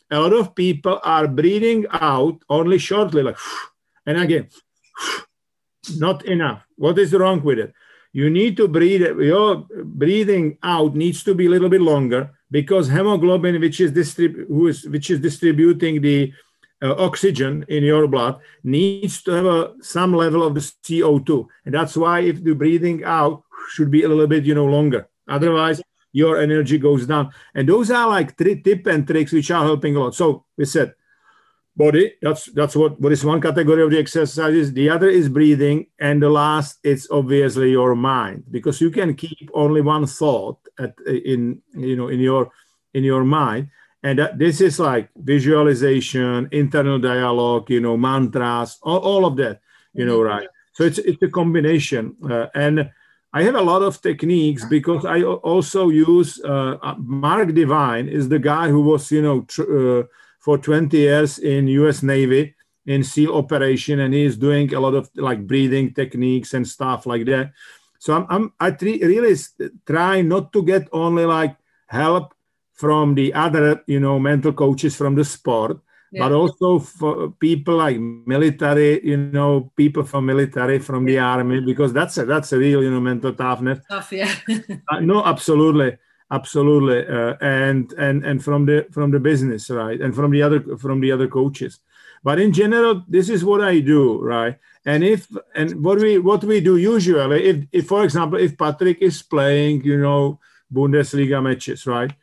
[0.10, 3.38] a lot of people are breathing out only shortly, like,
[4.06, 4.50] and again,
[5.98, 6.64] not enough.
[6.76, 7.74] What is wrong with it?
[8.12, 9.02] You need to breathe.
[9.02, 14.48] Your breathing out needs to be a little bit longer because hemoglobin, which is distrib-
[14.48, 16.34] who is which is distributing the
[16.82, 21.46] uh, oxygen in your blood needs to have a, some level of the CO2.
[21.66, 25.08] And that's why if the breathing out should be a little bit, you know, longer.
[25.28, 27.32] Otherwise, your energy goes down.
[27.54, 30.16] And those are like three tip and tricks which are helping a lot.
[30.16, 30.94] So we said
[31.76, 34.74] body, that's that's what, what is one category of the exercises.
[34.74, 35.88] The other is breathing.
[36.00, 40.94] And the last, it's obviously your mind, because you can keep only one thought at,
[41.08, 42.52] in you know in your
[42.94, 43.70] in your mind
[44.04, 49.60] and that, this is like visualization internal dialogue you know mantras all, all of that
[49.94, 50.48] you know right?
[50.74, 52.16] So it's it's a combination.
[52.24, 52.90] Uh, and
[53.32, 58.28] i have a lot of techniques because i also use uh, uh mark divine is
[58.28, 60.04] the guy who was you know tr- uh,
[60.40, 62.56] for 20 years in us navy
[62.88, 67.26] in seal operation and he's doing a lot of like breathing techniques and stuff like
[67.26, 67.52] that.
[68.00, 69.36] So i'm, I'm i tre- really
[69.86, 72.34] try not to get only like help
[72.80, 75.78] from the other, you know, mental coaches from the sport,
[76.14, 76.24] yeah.
[76.24, 81.92] but also for people like military, you know, people from military, from the army, because
[81.92, 83.80] that's a, that's a real, you know, mental toughness.
[83.90, 84.34] Tough, yeah.
[84.88, 85.98] uh, no, absolutely,
[86.32, 90.78] absolutely, uh, and and and from the from the business, right, and from the other
[90.78, 91.82] from the other coaches.
[92.24, 94.56] But in general, this is what I do, right?
[94.86, 99.02] And if and what we what we do usually, if, if for example, if Patrick
[99.02, 100.40] is playing, you know,
[100.74, 102.14] Bundesliga matches, right?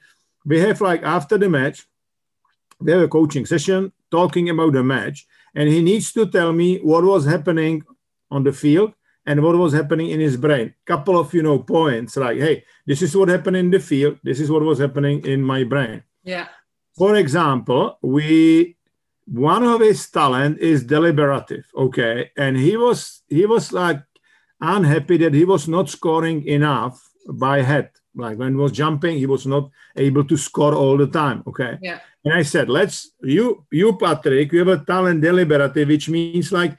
[0.46, 1.86] We have like after the match,
[2.80, 6.78] we have a coaching session talking about the match, and he needs to tell me
[6.78, 7.82] what was happening
[8.30, 8.92] on the field
[9.26, 10.72] and what was happening in his brain.
[10.86, 14.18] Couple of you know points like, hey, this is what happened in the field.
[14.22, 16.04] This is what was happening in my brain.
[16.22, 16.46] Yeah.
[16.96, 18.76] For example, we
[19.26, 21.66] one of his talent is deliberative.
[21.76, 24.02] Okay, and he was he was like
[24.60, 29.26] unhappy that he was not scoring enough by head like when he was jumping, he
[29.26, 31.42] was not able to score all the time.
[31.46, 31.78] Okay.
[31.80, 32.00] Yeah.
[32.24, 36.76] And I said, let's you you Patrick, you have a talent deliberative, which means like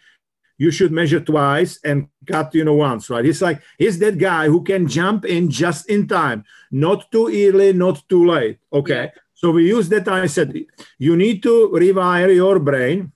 [0.57, 3.23] you should measure twice and cut, you know, once, right?
[3.23, 7.73] He's like, he's that guy who can jump in just in time, not too early,
[7.73, 8.57] not too late.
[8.73, 9.11] Okay.
[9.13, 9.21] Yeah.
[9.35, 10.07] So we use that.
[10.07, 10.57] I said,
[10.97, 13.11] you need to rewire your brain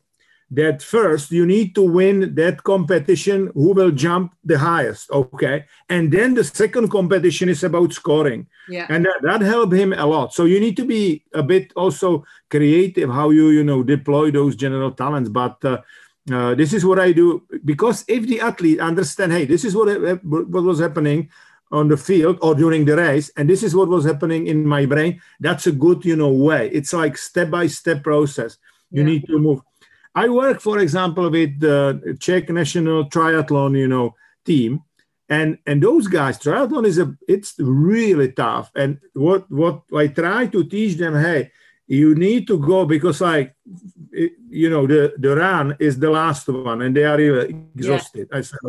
[0.51, 5.65] that first you need to win that competition who will jump the highest okay?
[5.89, 8.47] And then the second competition is about scoring.
[8.67, 8.85] Yeah.
[8.89, 10.33] And that, that helped him a lot.
[10.33, 14.55] So you need to be a bit also creative how you you know deploy those
[14.55, 15.29] general talents.
[15.29, 15.81] But uh,
[16.31, 19.87] uh, this is what i do because if the athlete understand hey this is what
[20.23, 21.27] what was happening
[21.71, 24.85] on the field or during the race and this is what was happening in my
[24.85, 26.69] brain that's a good you know way.
[26.69, 28.57] It's like step by step process.
[28.91, 29.09] You yeah.
[29.09, 29.61] need to move
[30.13, 34.83] I work, for example, with the Czech national triathlon, you know, team,
[35.29, 38.71] and and those guys, triathlon is a it's really tough.
[38.75, 41.51] And what what I try to teach them, hey,
[41.87, 43.55] you need to go because like
[44.49, 48.27] you know the the run is the last one, and they are exhausted.
[48.31, 48.37] Yeah.
[48.37, 48.59] I said.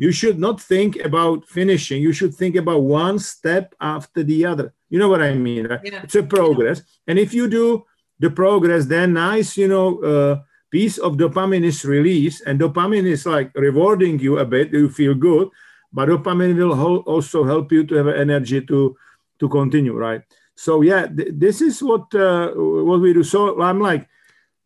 [0.00, 2.00] You should not think about finishing.
[2.00, 4.72] You should think about one step after the other.
[4.88, 5.66] You know what I mean?
[5.66, 5.80] Right?
[5.84, 6.00] Yeah.
[6.04, 6.80] It's a progress.
[7.06, 7.84] And if you do
[8.18, 13.26] the progress, then nice, you know, uh, piece of dopamine is released, and dopamine is
[13.26, 14.72] like rewarding you a bit.
[14.72, 15.48] You feel good,
[15.92, 18.96] but dopamine will also help you to have energy to
[19.40, 20.22] to continue, right?
[20.54, 23.24] So yeah, th- this is what uh, what we do.
[23.24, 24.08] So I'm like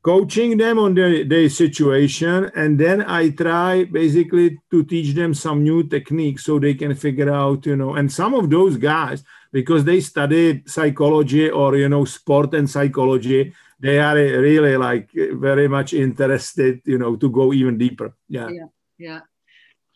[0.03, 5.63] coaching them on their, the situation, and then I try basically to teach them some
[5.63, 7.95] new techniques so they can figure out, you know.
[7.95, 13.55] And some of those guys, because they studied psychology or you know sport and psychology,
[13.81, 18.15] they are really like very much interested, you know, to go even deeper.
[18.29, 18.49] Yeah.
[18.49, 18.67] Yeah.
[18.99, 19.21] Yeah.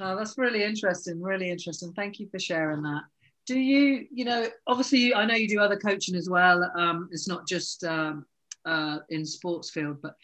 [0.01, 1.21] Oh, that's really interesting.
[1.21, 1.93] Really interesting.
[1.93, 3.03] Thank you for sharing that.
[3.47, 6.71] Do you, you know, obviously, I know you do other coaching as well.
[6.77, 8.27] Um, it's not just um,
[8.65, 10.15] uh, in sports field, but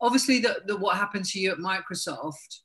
[0.00, 2.60] obviously, the, the, what happened to you at Microsoft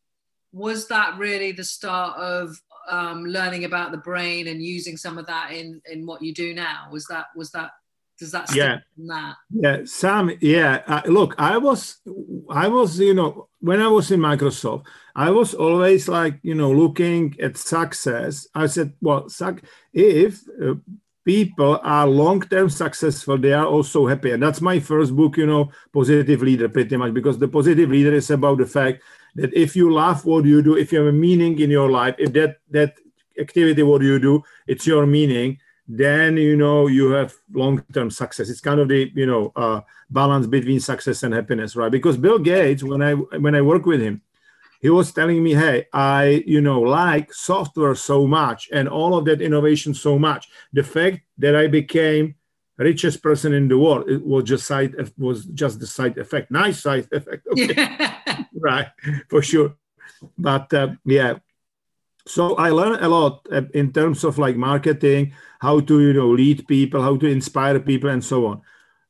[0.53, 2.55] was that really the start of
[2.89, 6.53] um, learning about the brain and using some of that in in what you do
[6.53, 6.87] now?
[6.91, 7.71] Was that was that
[8.19, 8.77] does that yeah.
[8.97, 9.35] that?
[9.51, 11.97] yeah sam yeah uh, look i was
[12.49, 16.71] i was you know when i was in microsoft i was always like you know
[16.71, 18.47] looking at success.
[18.53, 19.27] I said well
[19.93, 20.75] if uh,
[21.25, 24.31] people are long-term successful they are also happy.
[24.31, 28.13] And that's my first book you know positive leader pretty much because the positive leader
[28.13, 29.01] is about the fact
[29.35, 32.15] that if you love what you do if you have a meaning in your life
[32.17, 32.95] if that that
[33.39, 38.49] activity what you do it's your meaning then you know you have long-term success.
[38.49, 41.91] It's kind of the you know uh, balance between success and happiness right?
[41.91, 44.21] Because bill gates when i when i work with him
[44.81, 49.25] he was telling me hey i you know like software so much and all of
[49.25, 50.47] that innovation so much.
[50.71, 52.35] The fact that i became
[52.77, 56.49] richest person in the world it was just side was just the side effect.
[56.51, 58.45] Nice side effect okay.
[58.55, 58.87] right
[59.29, 59.75] for sure.
[60.37, 61.39] But uh, yeah
[62.25, 66.29] so i learned a lot uh, in terms of like marketing how to you know
[66.29, 68.61] lead people how to inspire people and so on.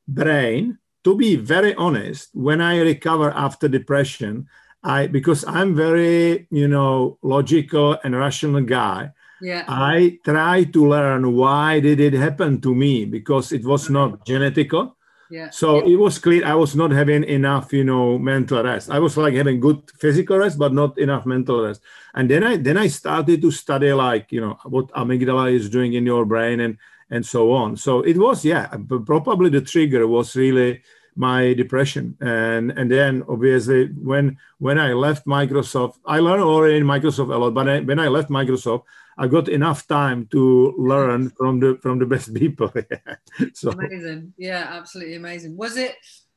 [0.07, 4.47] Brain to be very honest when i recover after depression
[4.83, 9.09] i because i'm very you know logical and rational guy
[9.41, 9.63] yeah.
[9.67, 14.93] i try to learn why did it happen to me because it was not genetical
[15.33, 15.49] yeah.
[15.49, 15.93] So yeah.
[15.93, 18.91] it was clear I was not having enough, you know, mental rest.
[18.91, 21.81] I was like having good physical rest, but not enough mental rest.
[22.13, 25.93] And then I then I started to study like, you know, what amygdala is doing
[25.93, 26.77] in your brain and
[27.09, 27.77] and so on.
[27.77, 28.67] So it was, yeah,
[29.05, 30.83] probably the trigger was really
[31.15, 32.15] my depression.
[32.21, 37.37] And and then obviously when when I left Microsoft, I learned already in Microsoft a
[37.37, 38.83] lot, but I, when I left Microsoft,
[39.17, 42.71] I got enough time to learn from the from the best people.
[43.53, 45.57] so amazing, yeah, absolutely amazing.
[45.57, 45.95] Was it?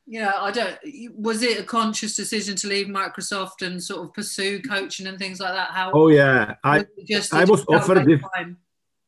[0.09, 0.79] You know, I don't.
[1.17, 5.41] Was it a conscious decision to leave Microsoft and sort of pursue coaching and things
[5.41, 5.71] like that?
[5.71, 5.91] How?
[5.93, 8.09] Oh yeah, I just I was offered.
[8.09, 8.23] If,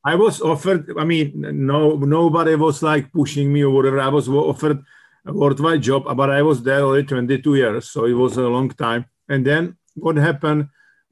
[0.05, 0.93] I was offered.
[0.99, 4.01] I mean, no, nobody was like pushing me or whatever.
[4.01, 4.83] I was offered
[5.27, 8.71] a worthwhile job, but I was there only 22 years, so it was a long
[8.71, 9.05] time.
[9.29, 10.69] And then what happened?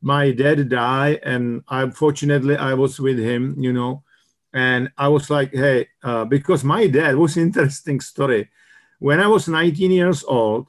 [0.07, 4.05] My dad died and unfortunately i was with him you know.
[4.55, 8.49] And i was like hey uh, because my dad was interesting story.
[9.01, 10.69] When i was 19 years old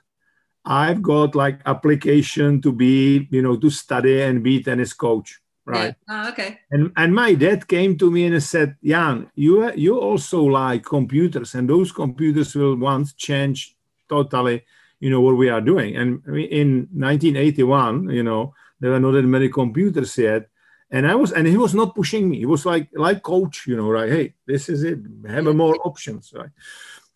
[0.65, 5.95] i've got like application to be you know to study and be tennis coach right?
[6.07, 6.23] Yeah.
[6.25, 6.59] oh, okay.
[6.71, 11.55] And and my dad came to me and said jan you you also like computers
[11.55, 13.75] and those computers will once change
[14.09, 14.63] totally
[14.99, 15.95] you know what we are doing.
[15.95, 16.25] And
[16.61, 20.49] in 1981 you know there were not that many computers yet.
[20.89, 22.37] And I was, and he was not pushing me.
[22.39, 24.09] He was like, like coach, you know, right?
[24.09, 24.99] Hey, this is it.
[25.27, 26.49] Have more options, right?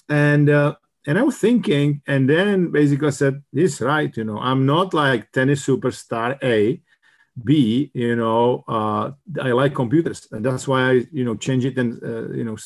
[0.09, 0.76] And uh,
[1.07, 4.93] and I was thinking, and then basically I said, this right, you know, I'm not
[4.93, 6.82] like tennis superstar A.
[7.41, 11.78] B, you know, uh, I like computers, and that's why I, you know, change it
[11.78, 12.57] and uh, you know,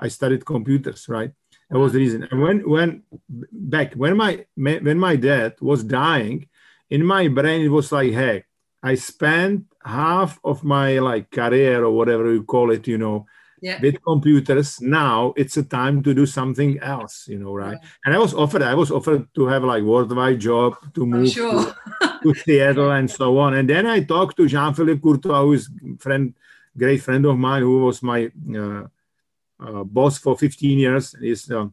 [0.00, 1.30] I studied computers, right?
[1.68, 2.26] That was the reason.
[2.30, 6.48] And when when back when my when my dad was dying,
[6.94, 8.44] in my brain it was like, hey,
[8.82, 13.26] I spent half of my like career or whatever you call it, you know,
[13.60, 13.80] yeah.
[13.80, 14.80] with computers.
[14.80, 17.78] Now it's a time to do something else, you know, right?
[17.82, 17.88] Yeah.
[18.04, 21.74] And I was offered, I was offered to have like worldwide job to move sure.
[22.00, 23.54] to, to, Seattle and so on.
[23.54, 25.68] And then I talked to Jean-Philippe Courtois, who is
[25.98, 26.34] friend,
[26.78, 28.84] great friend of mine, who was my uh,
[29.58, 31.14] uh, boss for 15 years.
[31.20, 31.66] He's uh,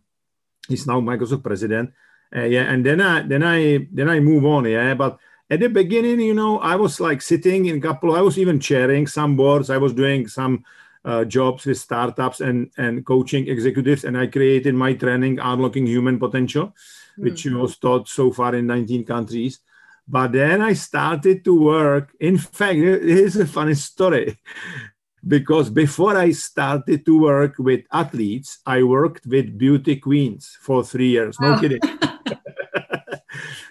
[0.68, 1.92] he's now Microsoft president.
[2.36, 4.66] Uh, yeah, and then I then I then I move on.
[4.66, 5.20] Yeah, but
[5.50, 8.16] at the beginning, you know, I was like sitting in a couple.
[8.16, 9.70] I was even chairing some boards.
[9.70, 10.64] I was doing some
[11.04, 16.20] uh, jobs with startups and and coaching executives, and I created my training, unlocking human
[16.20, 17.24] potential, mm-hmm.
[17.24, 19.60] which was taught so far in 19 countries.
[20.08, 22.16] But then I started to work.
[22.20, 24.38] In fact, here's a funny story
[25.28, 31.10] because before I started to work with athletes, I worked with beauty queens for three
[31.10, 31.38] years.
[31.40, 31.60] No oh.
[31.60, 31.82] kidding.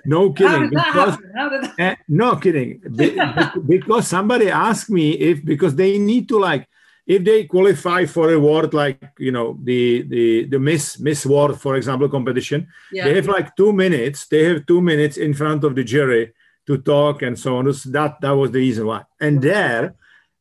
[0.05, 0.71] no kidding.
[0.71, 1.19] Because,
[1.79, 2.81] uh, no kidding.
[2.95, 3.19] Be,
[3.67, 6.69] because somebody asked me if because they need to like
[7.07, 11.61] if they qualify for a award like you know the the the Miss Miss World
[11.61, 13.05] for example competition, yeah.
[13.05, 14.27] they have like two minutes.
[14.27, 16.33] They have two minutes in front of the jury
[16.67, 17.73] to talk and so on.
[17.73, 19.05] So that that was the reason why.
[19.21, 19.95] And there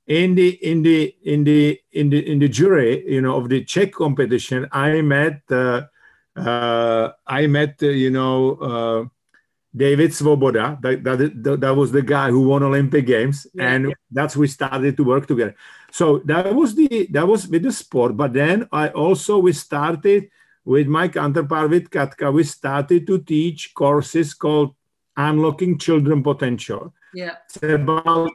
[0.10, 3.64] in the in the in the in the in the jury you know of the
[3.64, 5.84] czech competition i met uh,
[6.36, 9.06] uh, i met uh, you know uh,
[9.76, 13.94] david svoboda that, that, that was the guy who won olympic games yeah, and yeah.
[14.12, 15.56] that's we started to work together
[15.92, 20.30] so that was the that was with the sport but then i also we started
[20.66, 24.74] with my counterpart with katka we started to teach courses called
[25.18, 28.32] unlocking children potential yeah it's about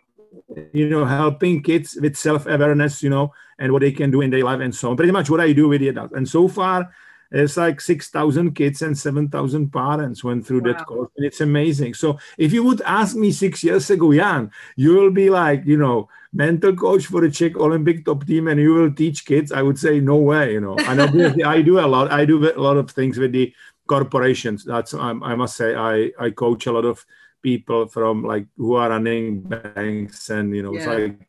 [0.73, 4.45] you know, helping kids with self-awareness, you know, and what they can do in their
[4.45, 4.97] life and so on.
[4.97, 6.15] Pretty much what I do with the adults.
[6.15, 6.93] And so far,
[7.31, 10.73] it's like 6,000 kids and 7,000 parents went through wow.
[10.73, 11.11] that course.
[11.17, 11.95] And it's amazing.
[11.95, 15.77] So if you would ask me six years ago, Jan, you will be like, you
[15.77, 19.63] know, mental coach for the Czech Olympic top team and you will teach kids, I
[19.63, 20.77] would say, no way, you know.
[20.79, 22.13] And obviously I do a lot.
[22.13, 23.53] I do a lot of things with the
[23.87, 24.65] corporations.
[24.65, 27.05] That's, I must say, I, I coach a lot of
[27.45, 30.91] people from like who are running banks and you know yeah.
[30.91, 31.29] like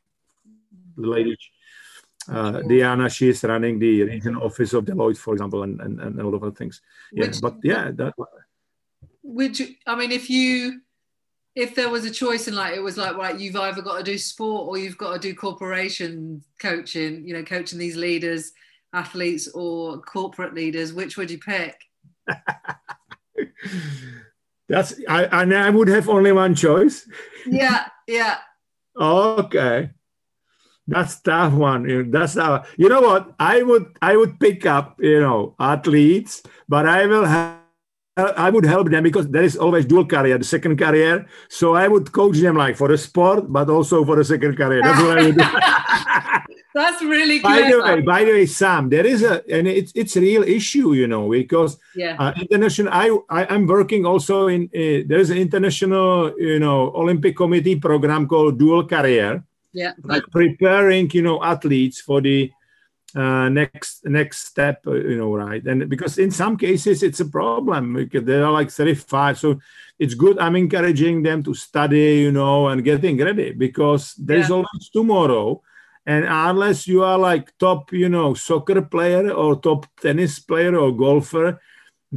[0.96, 1.38] the lady
[2.30, 6.23] uh, Diana, she's running the regional office of Deloitte, for example, and, and, and a
[6.23, 6.82] lot of other things.
[7.11, 8.13] Yeah, but yeah, that.
[9.23, 10.82] Which I mean, if you,
[11.55, 14.03] if there was a choice and like it was like right, you've either got to
[14.03, 17.28] do sport or you've got to do corporation coaching.
[17.28, 18.51] You know, coaching these leaders,
[18.93, 20.93] athletes, or corporate leaders.
[20.93, 21.76] Which would you pick?
[24.67, 27.07] That's I and I would have only one choice.
[27.45, 28.38] Yeah, yeah.
[28.99, 29.91] okay.
[30.88, 32.11] That's tough one.
[32.11, 32.73] That's tough.
[32.77, 33.33] You know what?
[33.39, 37.65] I would I would pick up, you know, athletes, but I will have
[38.17, 41.27] I would help them because there is always dual career, the second career.
[41.49, 44.81] So I would coach them like for the sport, but also for the second career.
[44.81, 45.43] That's what I would do.
[46.75, 50.15] That's really by the way, by the way, Sam, there is a and it's it's
[50.17, 52.91] a real issue, you know, because yeah, uh, international.
[52.93, 58.27] I, I am working also in uh, there's an international, you know, Olympic Committee program
[58.27, 59.43] called Dual Career.
[59.76, 62.49] Yeah, like preparing, you know, athletes for the
[63.13, 65.63] uh, next next step, uh, you know, right?
[65.65, 69.59] And because in some cases it's a problem because they are like 35, so
[69.99, 70.39] it's good.
[70.39, 74.55] I'm encouraging them to study, you know, and getting ready because there's yeah.
[74.55, 75.61] always tomorrow
[76.05, 80.95] and unless you are like top, you know, soccer player or top tennis player or
[80.95, 81.59] golfer,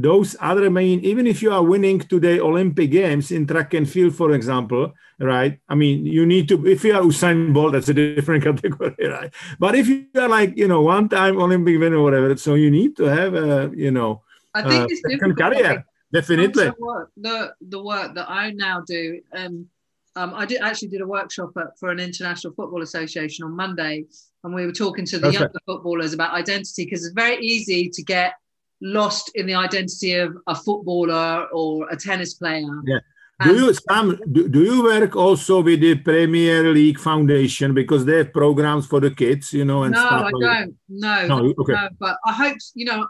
[0.01, 4.15] those other main even if you are winning today Olympic games in track and field,
[4.15, 5.59] for example, right?
[5.67, 9.33] I mean, you need to if you are Usain Bolt, that's a different category, right?
[9.59, 12.95] But if you are like, you know, one-time Olympic winner or whatever, so you need
[12.97, 14.23] to have a, you know,
[14.53, 15.85] I think uh, it's different career.
[16.11, 16.71] Definitely.
[17.17, 19.67] The the work that I now do, um,
[20.15, 24.05] um, I did actually did a workshop at, for an international football association on Monday,
[24.43, 25.37] and we were talking to the okay.
[25.37, 28.33] younger footballers about identity because it's very easy to get
[28.81, 32.81] lost in the identity of a footballer or a tennis player.
[32.85, 32.99] Yeah.
[33.41, 34.19] Do you Sam?
[34.31, 38.99] Do, do you work also with the Premier League Foundation because they have programs for
[38.99, 39.83] the kids, you know?
[39.83, 40.75] And no, I don't.
[40.89, 41.73] No, no, okay.
[41.73, 41.89] no.
[41.99, 43.07] But I hope you know.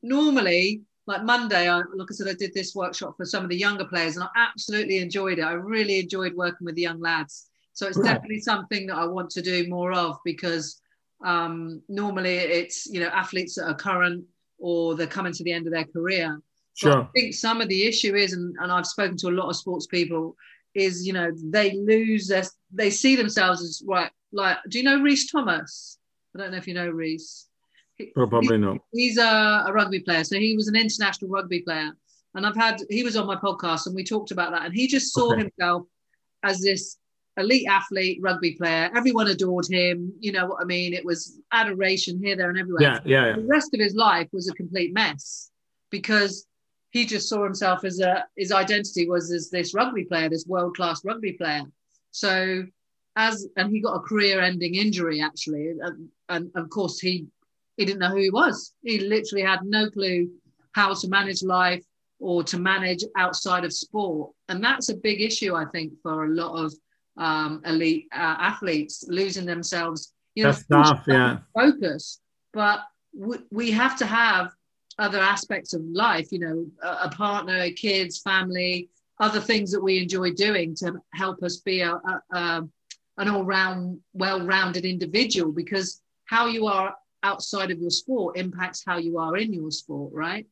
[0.00, 3.56] Normally, like Monday, I, like I said, I did this workshop for some of the
[3.56, 5.42] younger players, and I absolutely enjoyed it.
[5.42, 7.48] I really enjoyed working with the young lads.
[7.72, 8.14] So it's right.
[8.14, 10.80] definitely something that I want to do more of because
[11.24, 14.24] um, normally it's you know athletes that are current
[14.58, 16.40] or they're coming to the end of their career.
[16.74, 16.92] Sure.
[16.92, 19.48] But I think some of the issue is, and, and I've spoken to a lot
[19.48, 20.36] of sports people,
[20.74, 24.10] is you know they lose their they see themselves as right.
[24.32, 25.98] Like, do you know Rhys Thomas?
[26.34, 27.48] I don't know if you know Rhys
[28.14, 28.78] Probably he, no.
[28.92, 31.92] He's a, a rugby player, so he was an international rugby player,
[32.34, 34.86] and I've had he was on my podcast and we talked about that, and he
[34.86, 35.42] just saw okay.
[35.42, 35.86] himself
[36.44, 36.96] as this
[37.38, 38.90] elite athlete, rugby player.
[38.94, 40.12] Everyone adored him.
[40.18, 40.92] You know what I mean?
[40.92, 42.82] It was adoration here, there, and everywhere.
[42.82, 43.36] Yeah, yeah, yeah.
[43.36, 45.50] The rest of his life was a complete mess
[45.90, 46.46] because
[46.90, 50.76] he just saw himself as a his identity was as this rugby player, this world
[50.76, 51.62] class rugby player.
[52.10, 52.64] So
[53.16, 57.26] as and he got a career ending injury actually, and, and of course he
[57.76, 58.74] he didn't know who he was.
[58.82, 60.30] He literally had no clue
[60.72, 61.84] how to manage life
[62.20, 66.30] or to manage outside of sport, and that's a big issue I think for a
[66.30, 66.72] lot of
[67.18, 70.14] um, elite uh, athletes losing themselves.
[70.34, 71.38] You know, tough, yeah.
[71.54, 72.20] Focus,
[72.52, 72.80] but
[73.14, 74.52] we, we have to have
[74.98, 76.30] other aspects of life.
[76.30, 78.88] You know, a, a, partner, kids, family,
[79.20, 82.68] other things that we enjoy doing to help us be a, a, a
[83.18, 85.50] an all-round, well-rounded individual.
[85.50, 86.94] Because how you are
[87.24, 90.46] outside of your sport impacts how you are in your sport, right?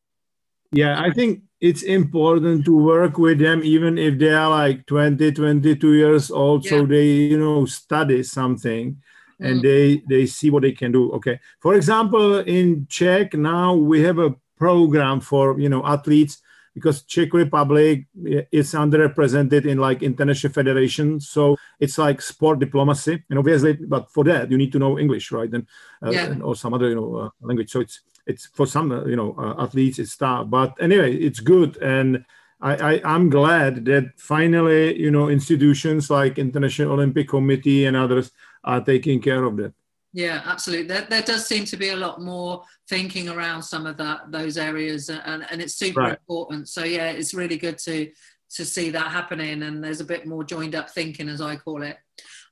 [0.73, 5.33] Yeah, I think it's important to work with them even if they are like 20,
[5.33, 6.65] 22 years old.
[6.65, 6.71] Yeah.
[6.71, 9.01] So they, you know, study something
[9.41, 9.63] and mm.
[9.63, 11.13] they they see what they can do.
[11.13, 11.41] Okay.
[11.61, 16.43] For example, in Czech now we have a program for you know athletes
[16.75, 18.07] because Czech Republic
[18.53, 21.29] is underrepresented in like international federations.
[21.29, 25.33] So it's like sport diplomacy, and obviously, but for that you need to know English,
[25.33, 25.51] right?
[25.53, 25.67] And,
[26.05, 26.27] uh, yeah.
[26.27, 27.71] and or some other you know uh, language.
[27.71, 31.41] So it's it's for some uh, you know uh, athletes it's tough but anyway it's
[31.41, 31.77] good.
[31.79, 32.25] And
[32.61, 38.31] I, I am glad that finally you know institutions like international olympic committee and others
[38.65, 39.73] are taking care of that.
[40.13, 40.89] Yeah absolutely.
[40.89, 44.57] There, there does seem to be a lot more thinking around some of that those
[44.59, 46.19] areas and, and it's super right.
[46.19, 46.69] important.
[46.69, 48.11] So yeah it's really good to
[48.49, 51.83] to see that happening and there's a bit more joined up thinking as i call
[51.83, 51.97] it.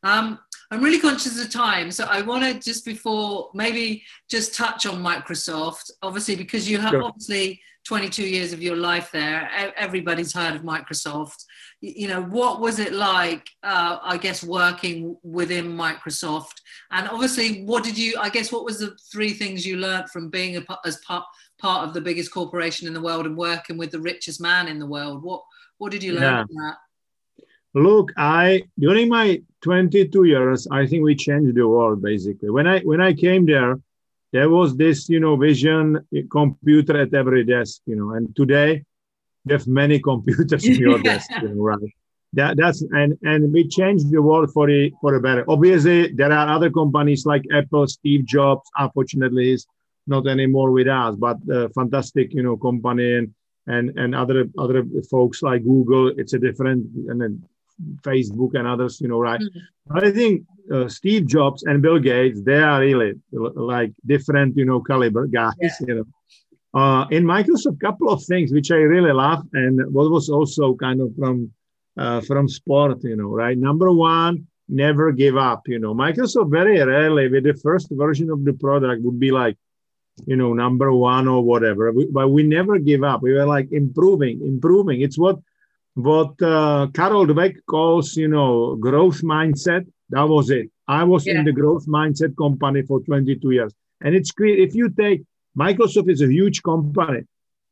[0.02, 0.38] Um,
[0.74, 5.04] I'm really conscious of time, so I want to just before maybe just touch on
[5.04, 5.92] Microsoft.
[6.02, 7.04] Obviously, because you have sure.
[7.04, 11.44] obviously 22 years of your life there, everybody's heard of Microsoft.
[11.80, 13.46] You know, what was it like?
[13.62, 16.54] Uh, I guess working within Microsoft,
[16.90, 18.16] and obviously, what did you?
[18.20, 21.24] I guess what was the three things you learned from being a, as part
[21.60, 24.80] part of the biggest corporation in the world and working with the richest man in
[24.80, 25.22] the world?
[25.22, 25.44] What
[25.78, 26.44] what did you learn yeah.
[26.46, 26.76] from that?
[27.74, 32.50] Look, I during my 22 years, I think we changed the world basically.
[32.50, 33.80] When I when I came there,
[34.30, 38.84] there was this, you know, vision eh, computer at every desk, you know, and today
[39.44, 41.92] you have many computers in your desk, you know, right?
[42.34, 45.44] That, that's and and we changed the world for the for the better.
[45.48, 48.68] Obviously, there are other companies like Apple, Steve Jobs.
[48.76, 49.66] Unfortunately, is
[50.06, 53.34] not anymore with us, but a fantastic, you know, company and
[53.66, 56.08] and and other other folks like Google.
[56.18, 57.42] It's a different and
[58.02, 59.40] Facebook and others, you know, right?
[59.40, 59.98] Mm-hmm.
[59.98, 64.80] I think uh, Steve Jobs and Bill Gates, they are really like different, you know,
[64.80, 65.70] caliber guys, yeah.
[65.86, 66.04] you know.
[66.80, 70.74] Uh, in Microsoft, a couple of things which I really love, and what was also
[70.74, 71.52] kind of from
[71.96, 73.56] uh, from sport, you know, right?
[73.56, 75.62] Number one, never give up.
[75.68, 79.56] You know, Microsoft very rarely with the first version of the product would be like,
[80.26, 81.92] you know, number one or whatever.
[81.92, 83.22] We, but we never give up.
[83.22, 85.02] We were like improving, improving.
[85.02, 85.38] It's what
[85.94, 89.86] what uh, Carol Dweck calls, you know, growth mindset.
[90.10, 90.70] That was it.
[90.86, 91.38] I was yeah.
[91.38, 93.72] in the growth mindset company for 22 years.
[94.00, 95.22] And it's clear if you take
[95.56, 97.22] Microsoft is a huge company.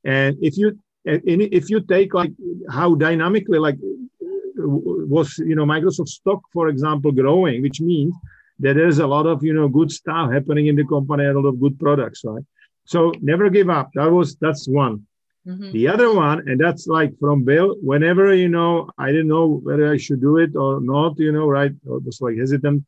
[0.04, 2.30] And if you if you take like
[2.70, 3.76] how dynamically like
[4.56, 8.14] was you know Microsoft stock, for example, growing, which means
[8.60, 11.48] that there's a lot of you know good stuff happening in the company, a lot
[11.48, 12.44] of good products, right?
[12.84, 13.90] So never give up.
[13.94, 15.06] That was that's one.
[15.46, 15.72] Mm-hmm.
[15.72, 19.92] The other one, and that's like from Bill, whenever, you know, I didn't know whether
[19.92, 21.72] I should do it or not, you know, right?
[21.72, 22.84] I was like hesitant.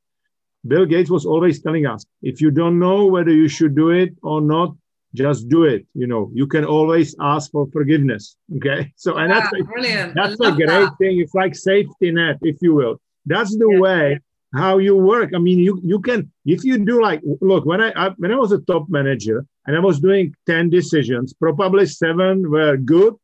[0.67, 4.15] Bill Gates was always telling us if you don't know whether you should do it
[4.23, 4.75] or not,
[5.15, 5.87] just do it.
[5.95, 8.37] You know, you can always ask for forgiveness.
[8.57, 8.93] Okay.
[8.97, 10.15] So, and that's, a, brilliant.
[10.15, 10.97] that's a great that.
[10.99, 11.21] thing.
[11.21, 13.01] It's like safety net, if you will.
[13.27, 13.81] That's the yeah.
[13.81, 14.21] way
[14.55, 15.33] how you work.
[15.35, 18.37] I mean, you you can if you do like look when I, I, when I
[18.37, 23.15] was a top manager and I was doing ten decisions, probably seven were good,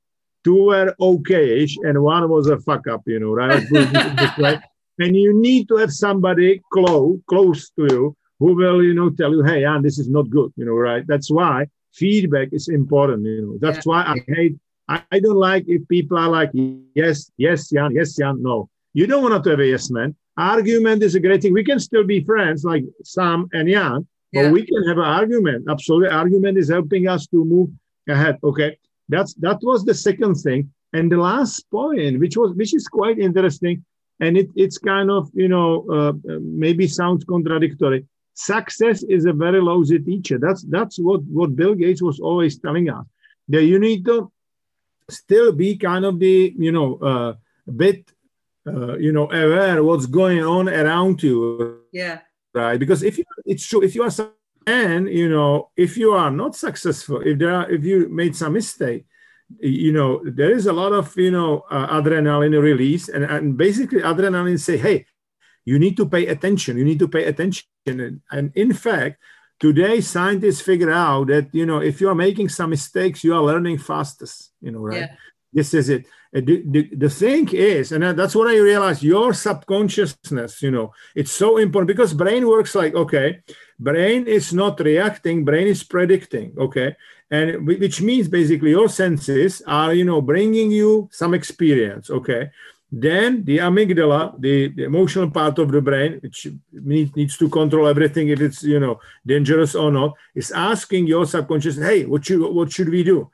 [0.45, 3.03] two were okayish, and one was a fuck up.
[3.07, 3.63] You know, right?
[4.99, 9.33] and you need to have somebody close close to you who will you know tell
[9.33, 10.53] you, hey, Jan, this is not good.
[10.57, 11.05] You know, right?
[11.07, 13.25] That's why feedback is important.
[13.25, 13.91] You know, that's yeah.
[13.91, 14.57] why I hate.
[14.89, 16.51] I, I don't like if people are like,
[16.95, 18.43] yes, yes, Jan, yes, Jan.
[18.43, 21.53] No, you don't want to have a yes man argument is a great thing.
[21.53, 24.43] We can still be friends like Sam and Jan, yeah.
[24.43, 25.67] but we can have an argument.
[25.69, 26.09] Absolutely.
[26.09, 27.71] Argument is helping us to move
[28.09, 28.39] ahead.
[28.43, 28.79] Okay.
[29.09, 30.71] That's that was the second thing.
[30.93, 33.85] And the last point, which was which is quite interesting,
[34.21, 38.07] and it, it's kind of you know uh, maybe sounds contradictory.
[38.35, 40.39] success is a very lousy teacher.
[40.39, 43.05] That's that's what what Bill Gates was always telling us.
[43.49, 44.31] That you need to
[45.09, 47.35] still be kind of the you know uh,
[47.83, 48.11] bit
[48.67, 51.81] uh, you know aware what's going on around you.
[51.93, 52.21] Yeah.
[52.53, 52.79] Right.
[52.79, 54.11] Because if you it's true if you are
[54.67, 58.53] and you know if you are not successful if there are if you made some
[58.53, 59.07] mistake
[59.59, 64.01] you know there is a lot of you know uh, adrenaline release and, and basically
[64.01, 65.05] adrenaline say hey
[65.65, 69.21] you need to pay attention you need to pay attention and, and in fact
[69.59, 73.43] today scientists figure out that you know if you are making some mistakes you are
[73.43, 75.15] learning fastest you know right yeah.
[75.53, 80.71] this is it the, the, thing is and that's what i realized your subconsciousness you
[80.71, 83.41] know it's so important because brain works like okay
[83.81, 86.95] brain is not reacting brain is predicting okay?
[87.33, 92.51] And which means basically your senses are you know bringing you some experience okay?
[92.93, 97.87] Then the amygdala the, the emotional part of the brain which needs, needs to control
[97.87, 102.43] everything if it's you know dangerous or not is asking your subconscious hey what should
[102.43, 103.31] what should we do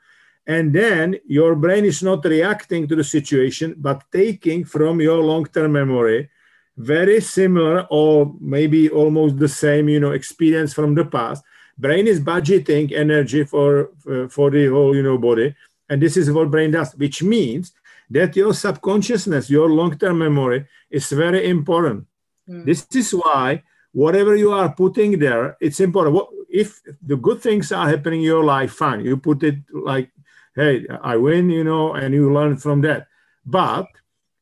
[0.47, 5.71] and then your brain is not reacting to the situation but taking from your long-term
[5.71, 6.29] memory
[6.77, 11.43] very similar or maybe almost the same you know experience from the past.
[11.77, 15.55] Brain is budgeting energy for uh, for the whole you know body
[15.89, 17.73] and this is what brain does which means
[18.09, 22.05] that your subconsciousness your long-term memory is very important.
[22.47, 22.63] Mm.
[22.65, 26.15] this is why whatever you are putting there it's important.
[26.15, 29.03] What, if the good things are happening in your life fine.
[29.03, 30.11] You put it like
[30.57, 33.07] hey i win you know and you learn from that
[33.45, 33.87] but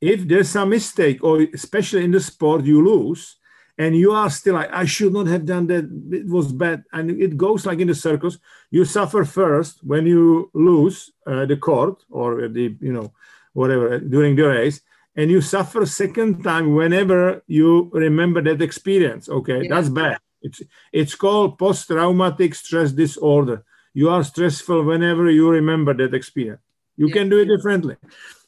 [0.02, 3.38] if there's some mistake, or especially in the sport, you lose,
[3.78, 6.84] and you are still like, I should not have done that, it was bad.
[6.94, 8.38] And it goes like in the circus.
[8.72, 13.14] You suffer first when you lose uh, the court or the, you know,
[13.54, 14.82] whatever during the race.
[15.16, 19.28] And you suffer second time whenever you remember that experience.
[19.30, 19.70] Okay, yeah.
[19.70, 20.20] that's bad.
[20.42, 20.62] It's
[20.92, 23.64] it's called post-traumatic stress disorder.
[23.96, 26.62] You are stressful whenever you remember that experience.
[26.96, 27.16] You yeah.
[27.16, 27.96] can do it differently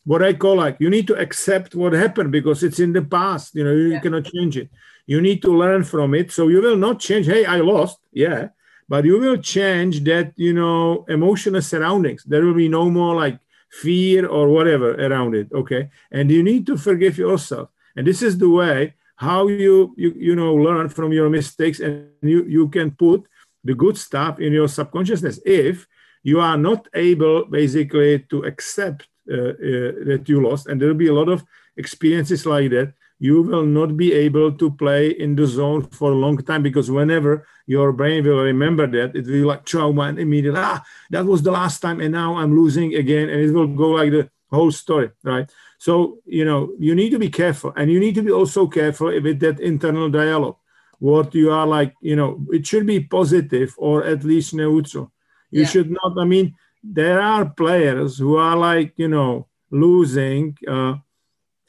[0.07, 3.53] what I call like you need to accept what happened because it's in the past.
[3.55, 3.99] You know, you yeah.
[3.99, 4.69] cannot change it.
[5.05, 6.31] You need to learn from it.
[6.31, 7.99] So you will not change, hey, I lost.
[8.13, 8.49] Yeah.
[8.87, 12.23] But you will change that, you know, emotional surroundings.
[12.23, 13.37] There will be no more like
[13.69, 15.51] fear or whatever around it.
[15.51, 15.89] Okay.
[16.09, 17.67] And you need to forgive yourself.
[17.97, 22.07] And this is the way how you you, you know learn from your mistakes and
[22.21, 23.27] you, you can put
[23.63, 25.87] the good stuff in your subconsciousness if
[26.23, 30.67] you are not able basically to accept uh, uh, that you lost.
[30.67, 31.43] And there'll be a lot of
[31.75, 32.93] experiences like that.
[33.19, 36.91] You will not be able to play in the zone for a long time because
[36.91, 41.25] whenever your brain will remember that, it will be like trauma and immediately, ah, that
[41.25, 44.29] was the last time, and now I'm losing again, and it will go like the
[44.51, 45.49] whole story, right?
[45.79, 49.07] So, you know, you need to be careful, and you need to be also careful
[49.07, 50.57] with that internal dialogue.
[50.99, 55.11] What you are like, you know, it should be positive or at least neutral.
[55.51, 55.67] You yeah.
[55.67, 60.95] should not, I mean, there are players who are like you know losing uh,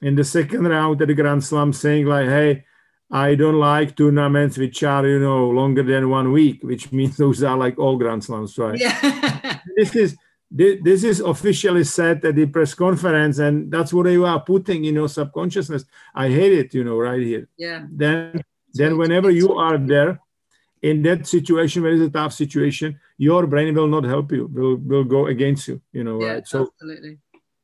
[0.01, 2.65] in the second round at the Grand Slam, saying like, "Hey,
[3.11, 7.43] I don't like tournaments which are you know longer than one week," which means those
[7.43, 8.79] are like all Grand Slams, right?
[8.79, 9.59] Yeah.
[9.77, 10.17] this is
[10.51, 14.95] this is officially said at the press conference, and that's what you are putting in
[14.95, 15.85] your subconsciousness.
[16.15, 17.49] I hate it, you know, right here.
[17.59, 17.85] Yeah.
[17.91, 18.43] Then,
[18.75, 20.21] then whenever you are there,
[20.83, 24.77] in that situation where it's a tough situation your brain will not help you will
[24.77, 27.19] will go against you you know yeah, right so absolutely.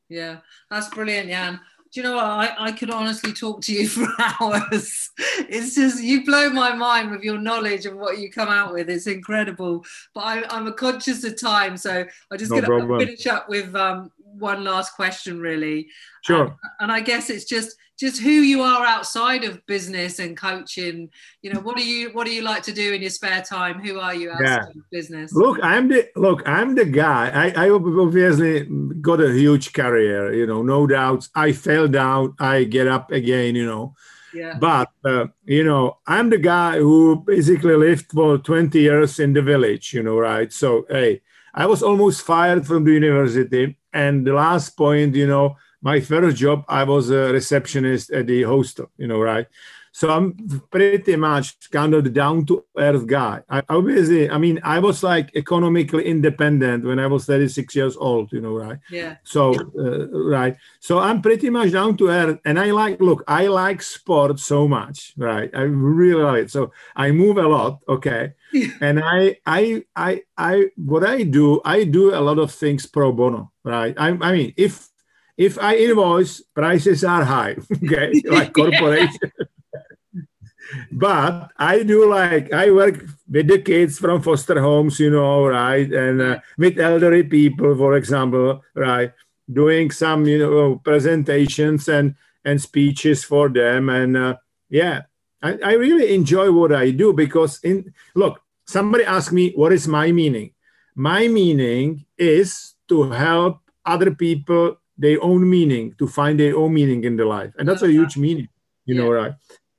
[0.09, 0.37] Yeah
[0.69, 1.59] that's brilliant jan.
[1.93, 2.25] Do you know what?
[2.25, 4.05] I, I could honestly talk to you for
[4.41, 5.11] hours.
[5.47, 8.89] It's just you blow my mind with your knowledge and what you come out with.
[8.89, 9.85] It's incredible.
[10.13, 13.73] But I, am a conscious of time so I'm just no gonna finish up with
[13.75, 15.87] um, one last question really.
[16.25, 16.57] Sure.
[16.81, 21.09] And i guess it's just just who you are outside of business and coaching
[21.41, 23.79] you know what do you what do you like to do in your spare time
[23.79, 24.67] who are you outside yeah.
[24.67, 28.67] of business look i'm the look i'm the guy I, I obviously
[29.01, 33.55] got a huge career you know no doubts i fell down i get up again
[33.55, 33.95] you know
[34.35, 34.57] yeah.
[34.59, 39.41] But uh, you know, I'm the guy who basically lived for 20 years in the
[39.41, 39.93] village.
[39.93, 40.51] You know, right?
[40.51, 41.21] So hey,
[41.53, 45.55] I was almost fired from the university, and the last point, you know,
[45.85, 49.45] my first job, I was a receptionist at the hostel, you know, right?
[49.91, 50.33] So I'm
[50.71, 53.43] pretty much kind of the down to earth guy.
[53.47, 58.33] I obviously, I mean, I was like economically independent when I was 36 years old,
[58.33, 58.79] you know, right?
[58.89, 59.17] Yeah.
[59.23, 60.57] So, uh, right.
[60.79, 62.39] So I'm pretty much down to earth.
[62.45, 65.49] And I like, look, I like sport so much, right?
[65.53, 66.51] I really love it.
[66.51, 68.33] So I move a lot, okay?
[68.81, 73.13] and I, I, I, I, what I do, I do a lot of things pro
[73.13, 73.93] bono, right?
[73.97, 74.89] I, I mean, if,
[75.37, 79.31] if I invoice, prices are high, okay, like corporation.
[80.91, 85.91] but I do like I work with the kids from foster homes, you know, right,
[85.91, 89.11] and uh, with elderly people, for example, right,
[89.51, 92.15] doing some you know presentations and
[92.45, 94.35] and speeches for them, and uh,
[94.69, 95.03] yeah,
[95.41, 99.87] I, I really enjoy what I do because in look, somebody asked me what is
[99.87, 100.51] my meaning.
[100.95, 107.03] My meaning is to help other people their own meaning to find their own meaning
[107.03, 108.49] in their life, and that's a huge meaning,
[108.85, 109.01] you yeah.
[109.01, 109.33] know, right?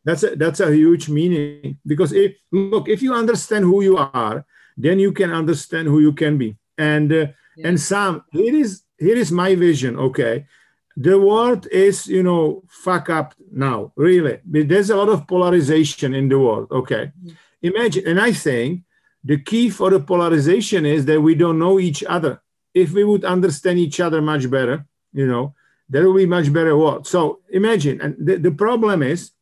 [0.04, 4.46] That's a, that's a huge meaning because if look, if you understand who you are,
[4.76, 6.56] then you can understand who you can be.
[6.78, 7.68] And uh, yeah.
[7.68, 9.98] and Sam, here is here is my vision.
[9.98, 10.46] Okay,
[10.96, 13.92] the world is you know fuck up now.
[13.96, 16.68] Really, there's a lot of polarization in the world.
[16.70, 17.30] Okay, mm-hmm.
[17.62, 18.82] imagine, and I think
[19.24, 22.40] the key for the polarization is that we don't know each other.
[22.74, 24.86] If we would understand each other much better,
[25.16, 25.54] you know,
[25.88, 27.06] that will be much better world.
[27.06, 29.32] So imagine, and the, the problem is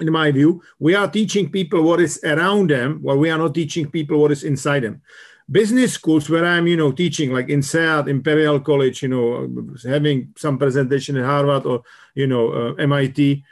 [0.00, 3.54] in my view, we are teaching people what is around them, while we are not
[3.54, 5.02] teaching people what is inside them.
[5.50, 10.56] Business schools where I'm, you know, teaching like INSEAD, Imperial College, you know, having some
[10.56, 11.82] presentation at Harvard or,
[12.14, 13.44] you know, uh, MIT,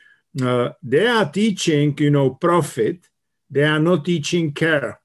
[0.42, 3.08] uh, they are teaching, you know, profit.
[3.50, 5.00] They are not teaching care.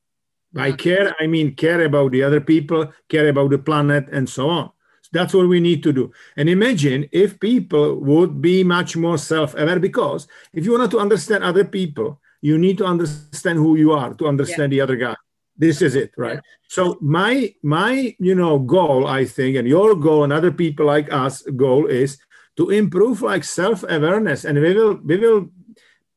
[0.53, 4.49] By care, I mean care about the other people, care about the planet, and so
[4.49, 4.71] on.
[5.15, 6.11] That's what we need to do.
[6.35, 10.99] And imagine if people would be much more self aware, because if you want to
[10.99, 14.75] understand other people, you need to understand who you are to understand yeah.
[14.75, 15.15] the other guy.
[15.57, 16.39] This is it, right?
[16.43, 16.67] Yeah.
[16.67, 21.07] So my my you know goal, I think, and your goal and other people like
[21.13, 22.17] us goal is
[22.57, 25.49] to improve like self awareness, and we will we will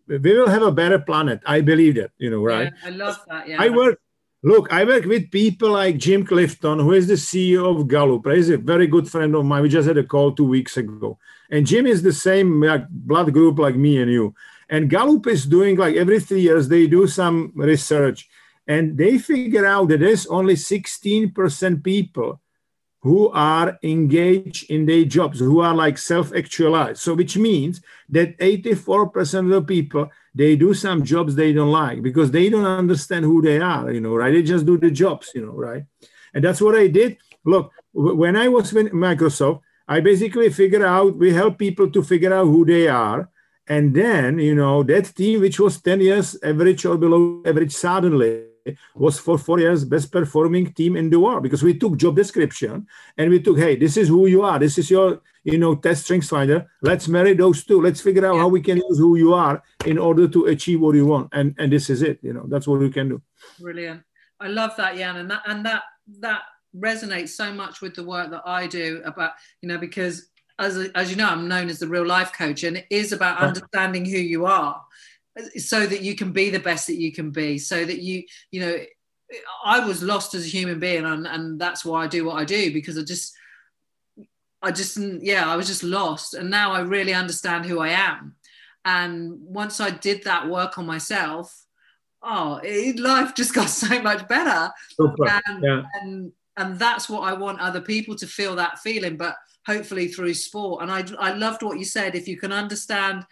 [0.08, 1.40] we will have a better planet.
[1.46, 2.72] I believe that, you know, right?
[2.82, 3.48] Yeah, I love that.
[3.48, 3.62] Yeah.
[3.62, 4.00] I work
[4.42, 8.24] Look, I work with people like Jim Clifton, who is the CEO of Gallup.
[8.26, 9.62] He's a very good friend of mine.
[9.62, 11.18] We just had a call two weeks ago.
[11.50, 14.34] And Jim is the same blood group like me and you.
[14.68, 18.28] And Gallup is doing like every three years, they do some research
[18.68, 22.40] and they figure out that there's only 16% people
[23.00, 27.00] who are engaged in their jobs, who are like self-actualized.
[27.00, 27.80] So which means
[28.10, 32.64] that 84% of the people, they do some jobs they don't like because they don't
[32.64, 34.32] understand who they are, you know, right?
[34.32, 35.82] They just do the jobs, you know, right?
[36.32, 37.18] And that's what I did.
[37.44, 42.32] Look, when I was with Microsoft, I basically figure out, we help people to figure
[42.32, 43.28] out who they are.
[43.66, 48.44] And then, you know, that team, which was 10 years average or below average, suddenly
[48.94, 52.86] was for four years best performing team in the world because we took job description
[53.16, 54.58] and we took, hey, this is who you are.
[54.58, 56.70] This is your, you know, test strengths finder.
[56.82, 57.80] Let's marry those two.
[57.80, 58.40] Let's figure out yeah.
[58.40, 61.28] how we can use who you are in order to achieve what you want.
[61.32, 62.18] And and this is it.
[62.22, 63.22] You know, that's what we can do.
[63.60, 64.02] Brilliant.
[64.40, 65.82] I love that, Jan, and that and that
[66.20, 66.42] that
[66.76, 71.10] resonates so much with the work that I do about, you know, because as, as
[71.10, 74.18] you know, I'm known as the real life coach, and it is about understanding who
[74.18, 74.84] you are
[75.56, 78.60] so that you can be the best that you can be so that you you
[78.60, 78.76] know
[79.64, 82.44] i was lost as a human being and, and that's why i do what i
[82.44, 83.34] do because i just
[84.62, 86.34] i just yeah i was just lost.
[86.34, 88.34] And now i really understand who i am.
[88.84, 91.54] And once i did that work on myself
[92.22, 94.72] oh it, life just got so much better.
[94.98, 95.82] And, yeah.
[96.00, 99.36] and and that's what i want other people to feel that feeling but
[99.66, 100.82] hopefully through sport.
[100.82, 103.24] And i i loved what you said if you can understand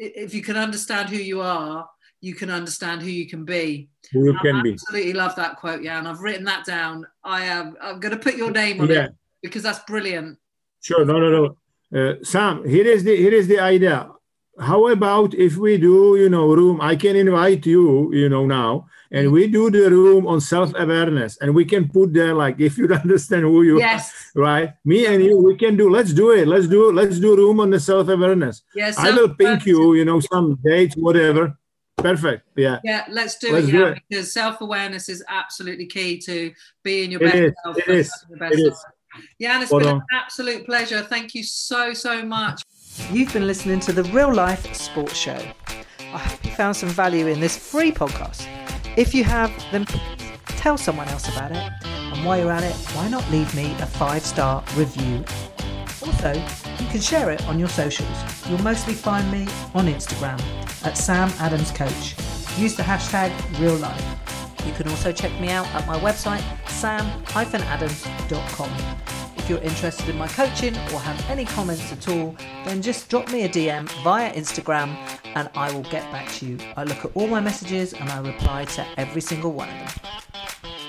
[0.00, 1.88] if you can understand who you are,
[2.20, 3.88] you can understand who you can be.
[4.12, 4.72] Who you can be.
[4.72, 6.06] Absolutely love that quote, Jan.
[6.06, 7.06] I've written that down.
[7.22, 7.76] I am.
[7.80, 9.04] I'm going to put your name on yeah.
[9.04, 10.38] it because that's brilliant.
[10.80, 11.04] Sure.
[11.04, 11.56] No, no, no.
[11.92, 14.08] Uh, Sam, here is the here is the idea.
[14.60, 16.80] How about if we do, you know, room?
[16.80, 21.54] I can invite you, you know, now and we do the room on self-awareness and
[21.54, 24.30] we can put there like if you understand who you yes.
[24.36, 27.36] are right me and you we can do let's do it let's do let's do
[27.36, 31.56] room on the self-awareness yes i will pink you you know some dates whatever
[31.96, 36.52] perfect yeah yeah let's do let's it, do it because self-awareness is absolutely key to
[36.82, 37.52] being your it best is.
[37.64, 38.24] self it is.
[38.40, 38.84] It is.
[39.38, 42.62] yeah it's been an absolute pleasure thank you so so much
[43.12, 45.40] you've been listening to the real life sports show
[45.98, 48.46] i hope you found some value in this free podcast
[48.96, 49.86] if you have, then
[50.46, 51.72] tell someone else about it.
[51.84, 55.24] And while you're at it, why not leave me a five star review?
[56.04, 58.08] Also, you can share it on your socials.
[58.48, 60.40] You'll mostly find me on Instagram
[60.84, 62.16] at Sam Adams Coach.
[62.58, 63.30] Use the hashtag
[63.60, 64.04] real life.
[64.66, 67.60] You can also check me out at my website, sam-adams.com.
[69.50, 73.42] You're interested in my coaching or have any comments at all, then just drop me
[73.42, 74.94] a DM via Instagram
[75.34, 76.58] and I will get back to you.
[76.76, 80.79] I look at all my messages and I reply to every single one of them.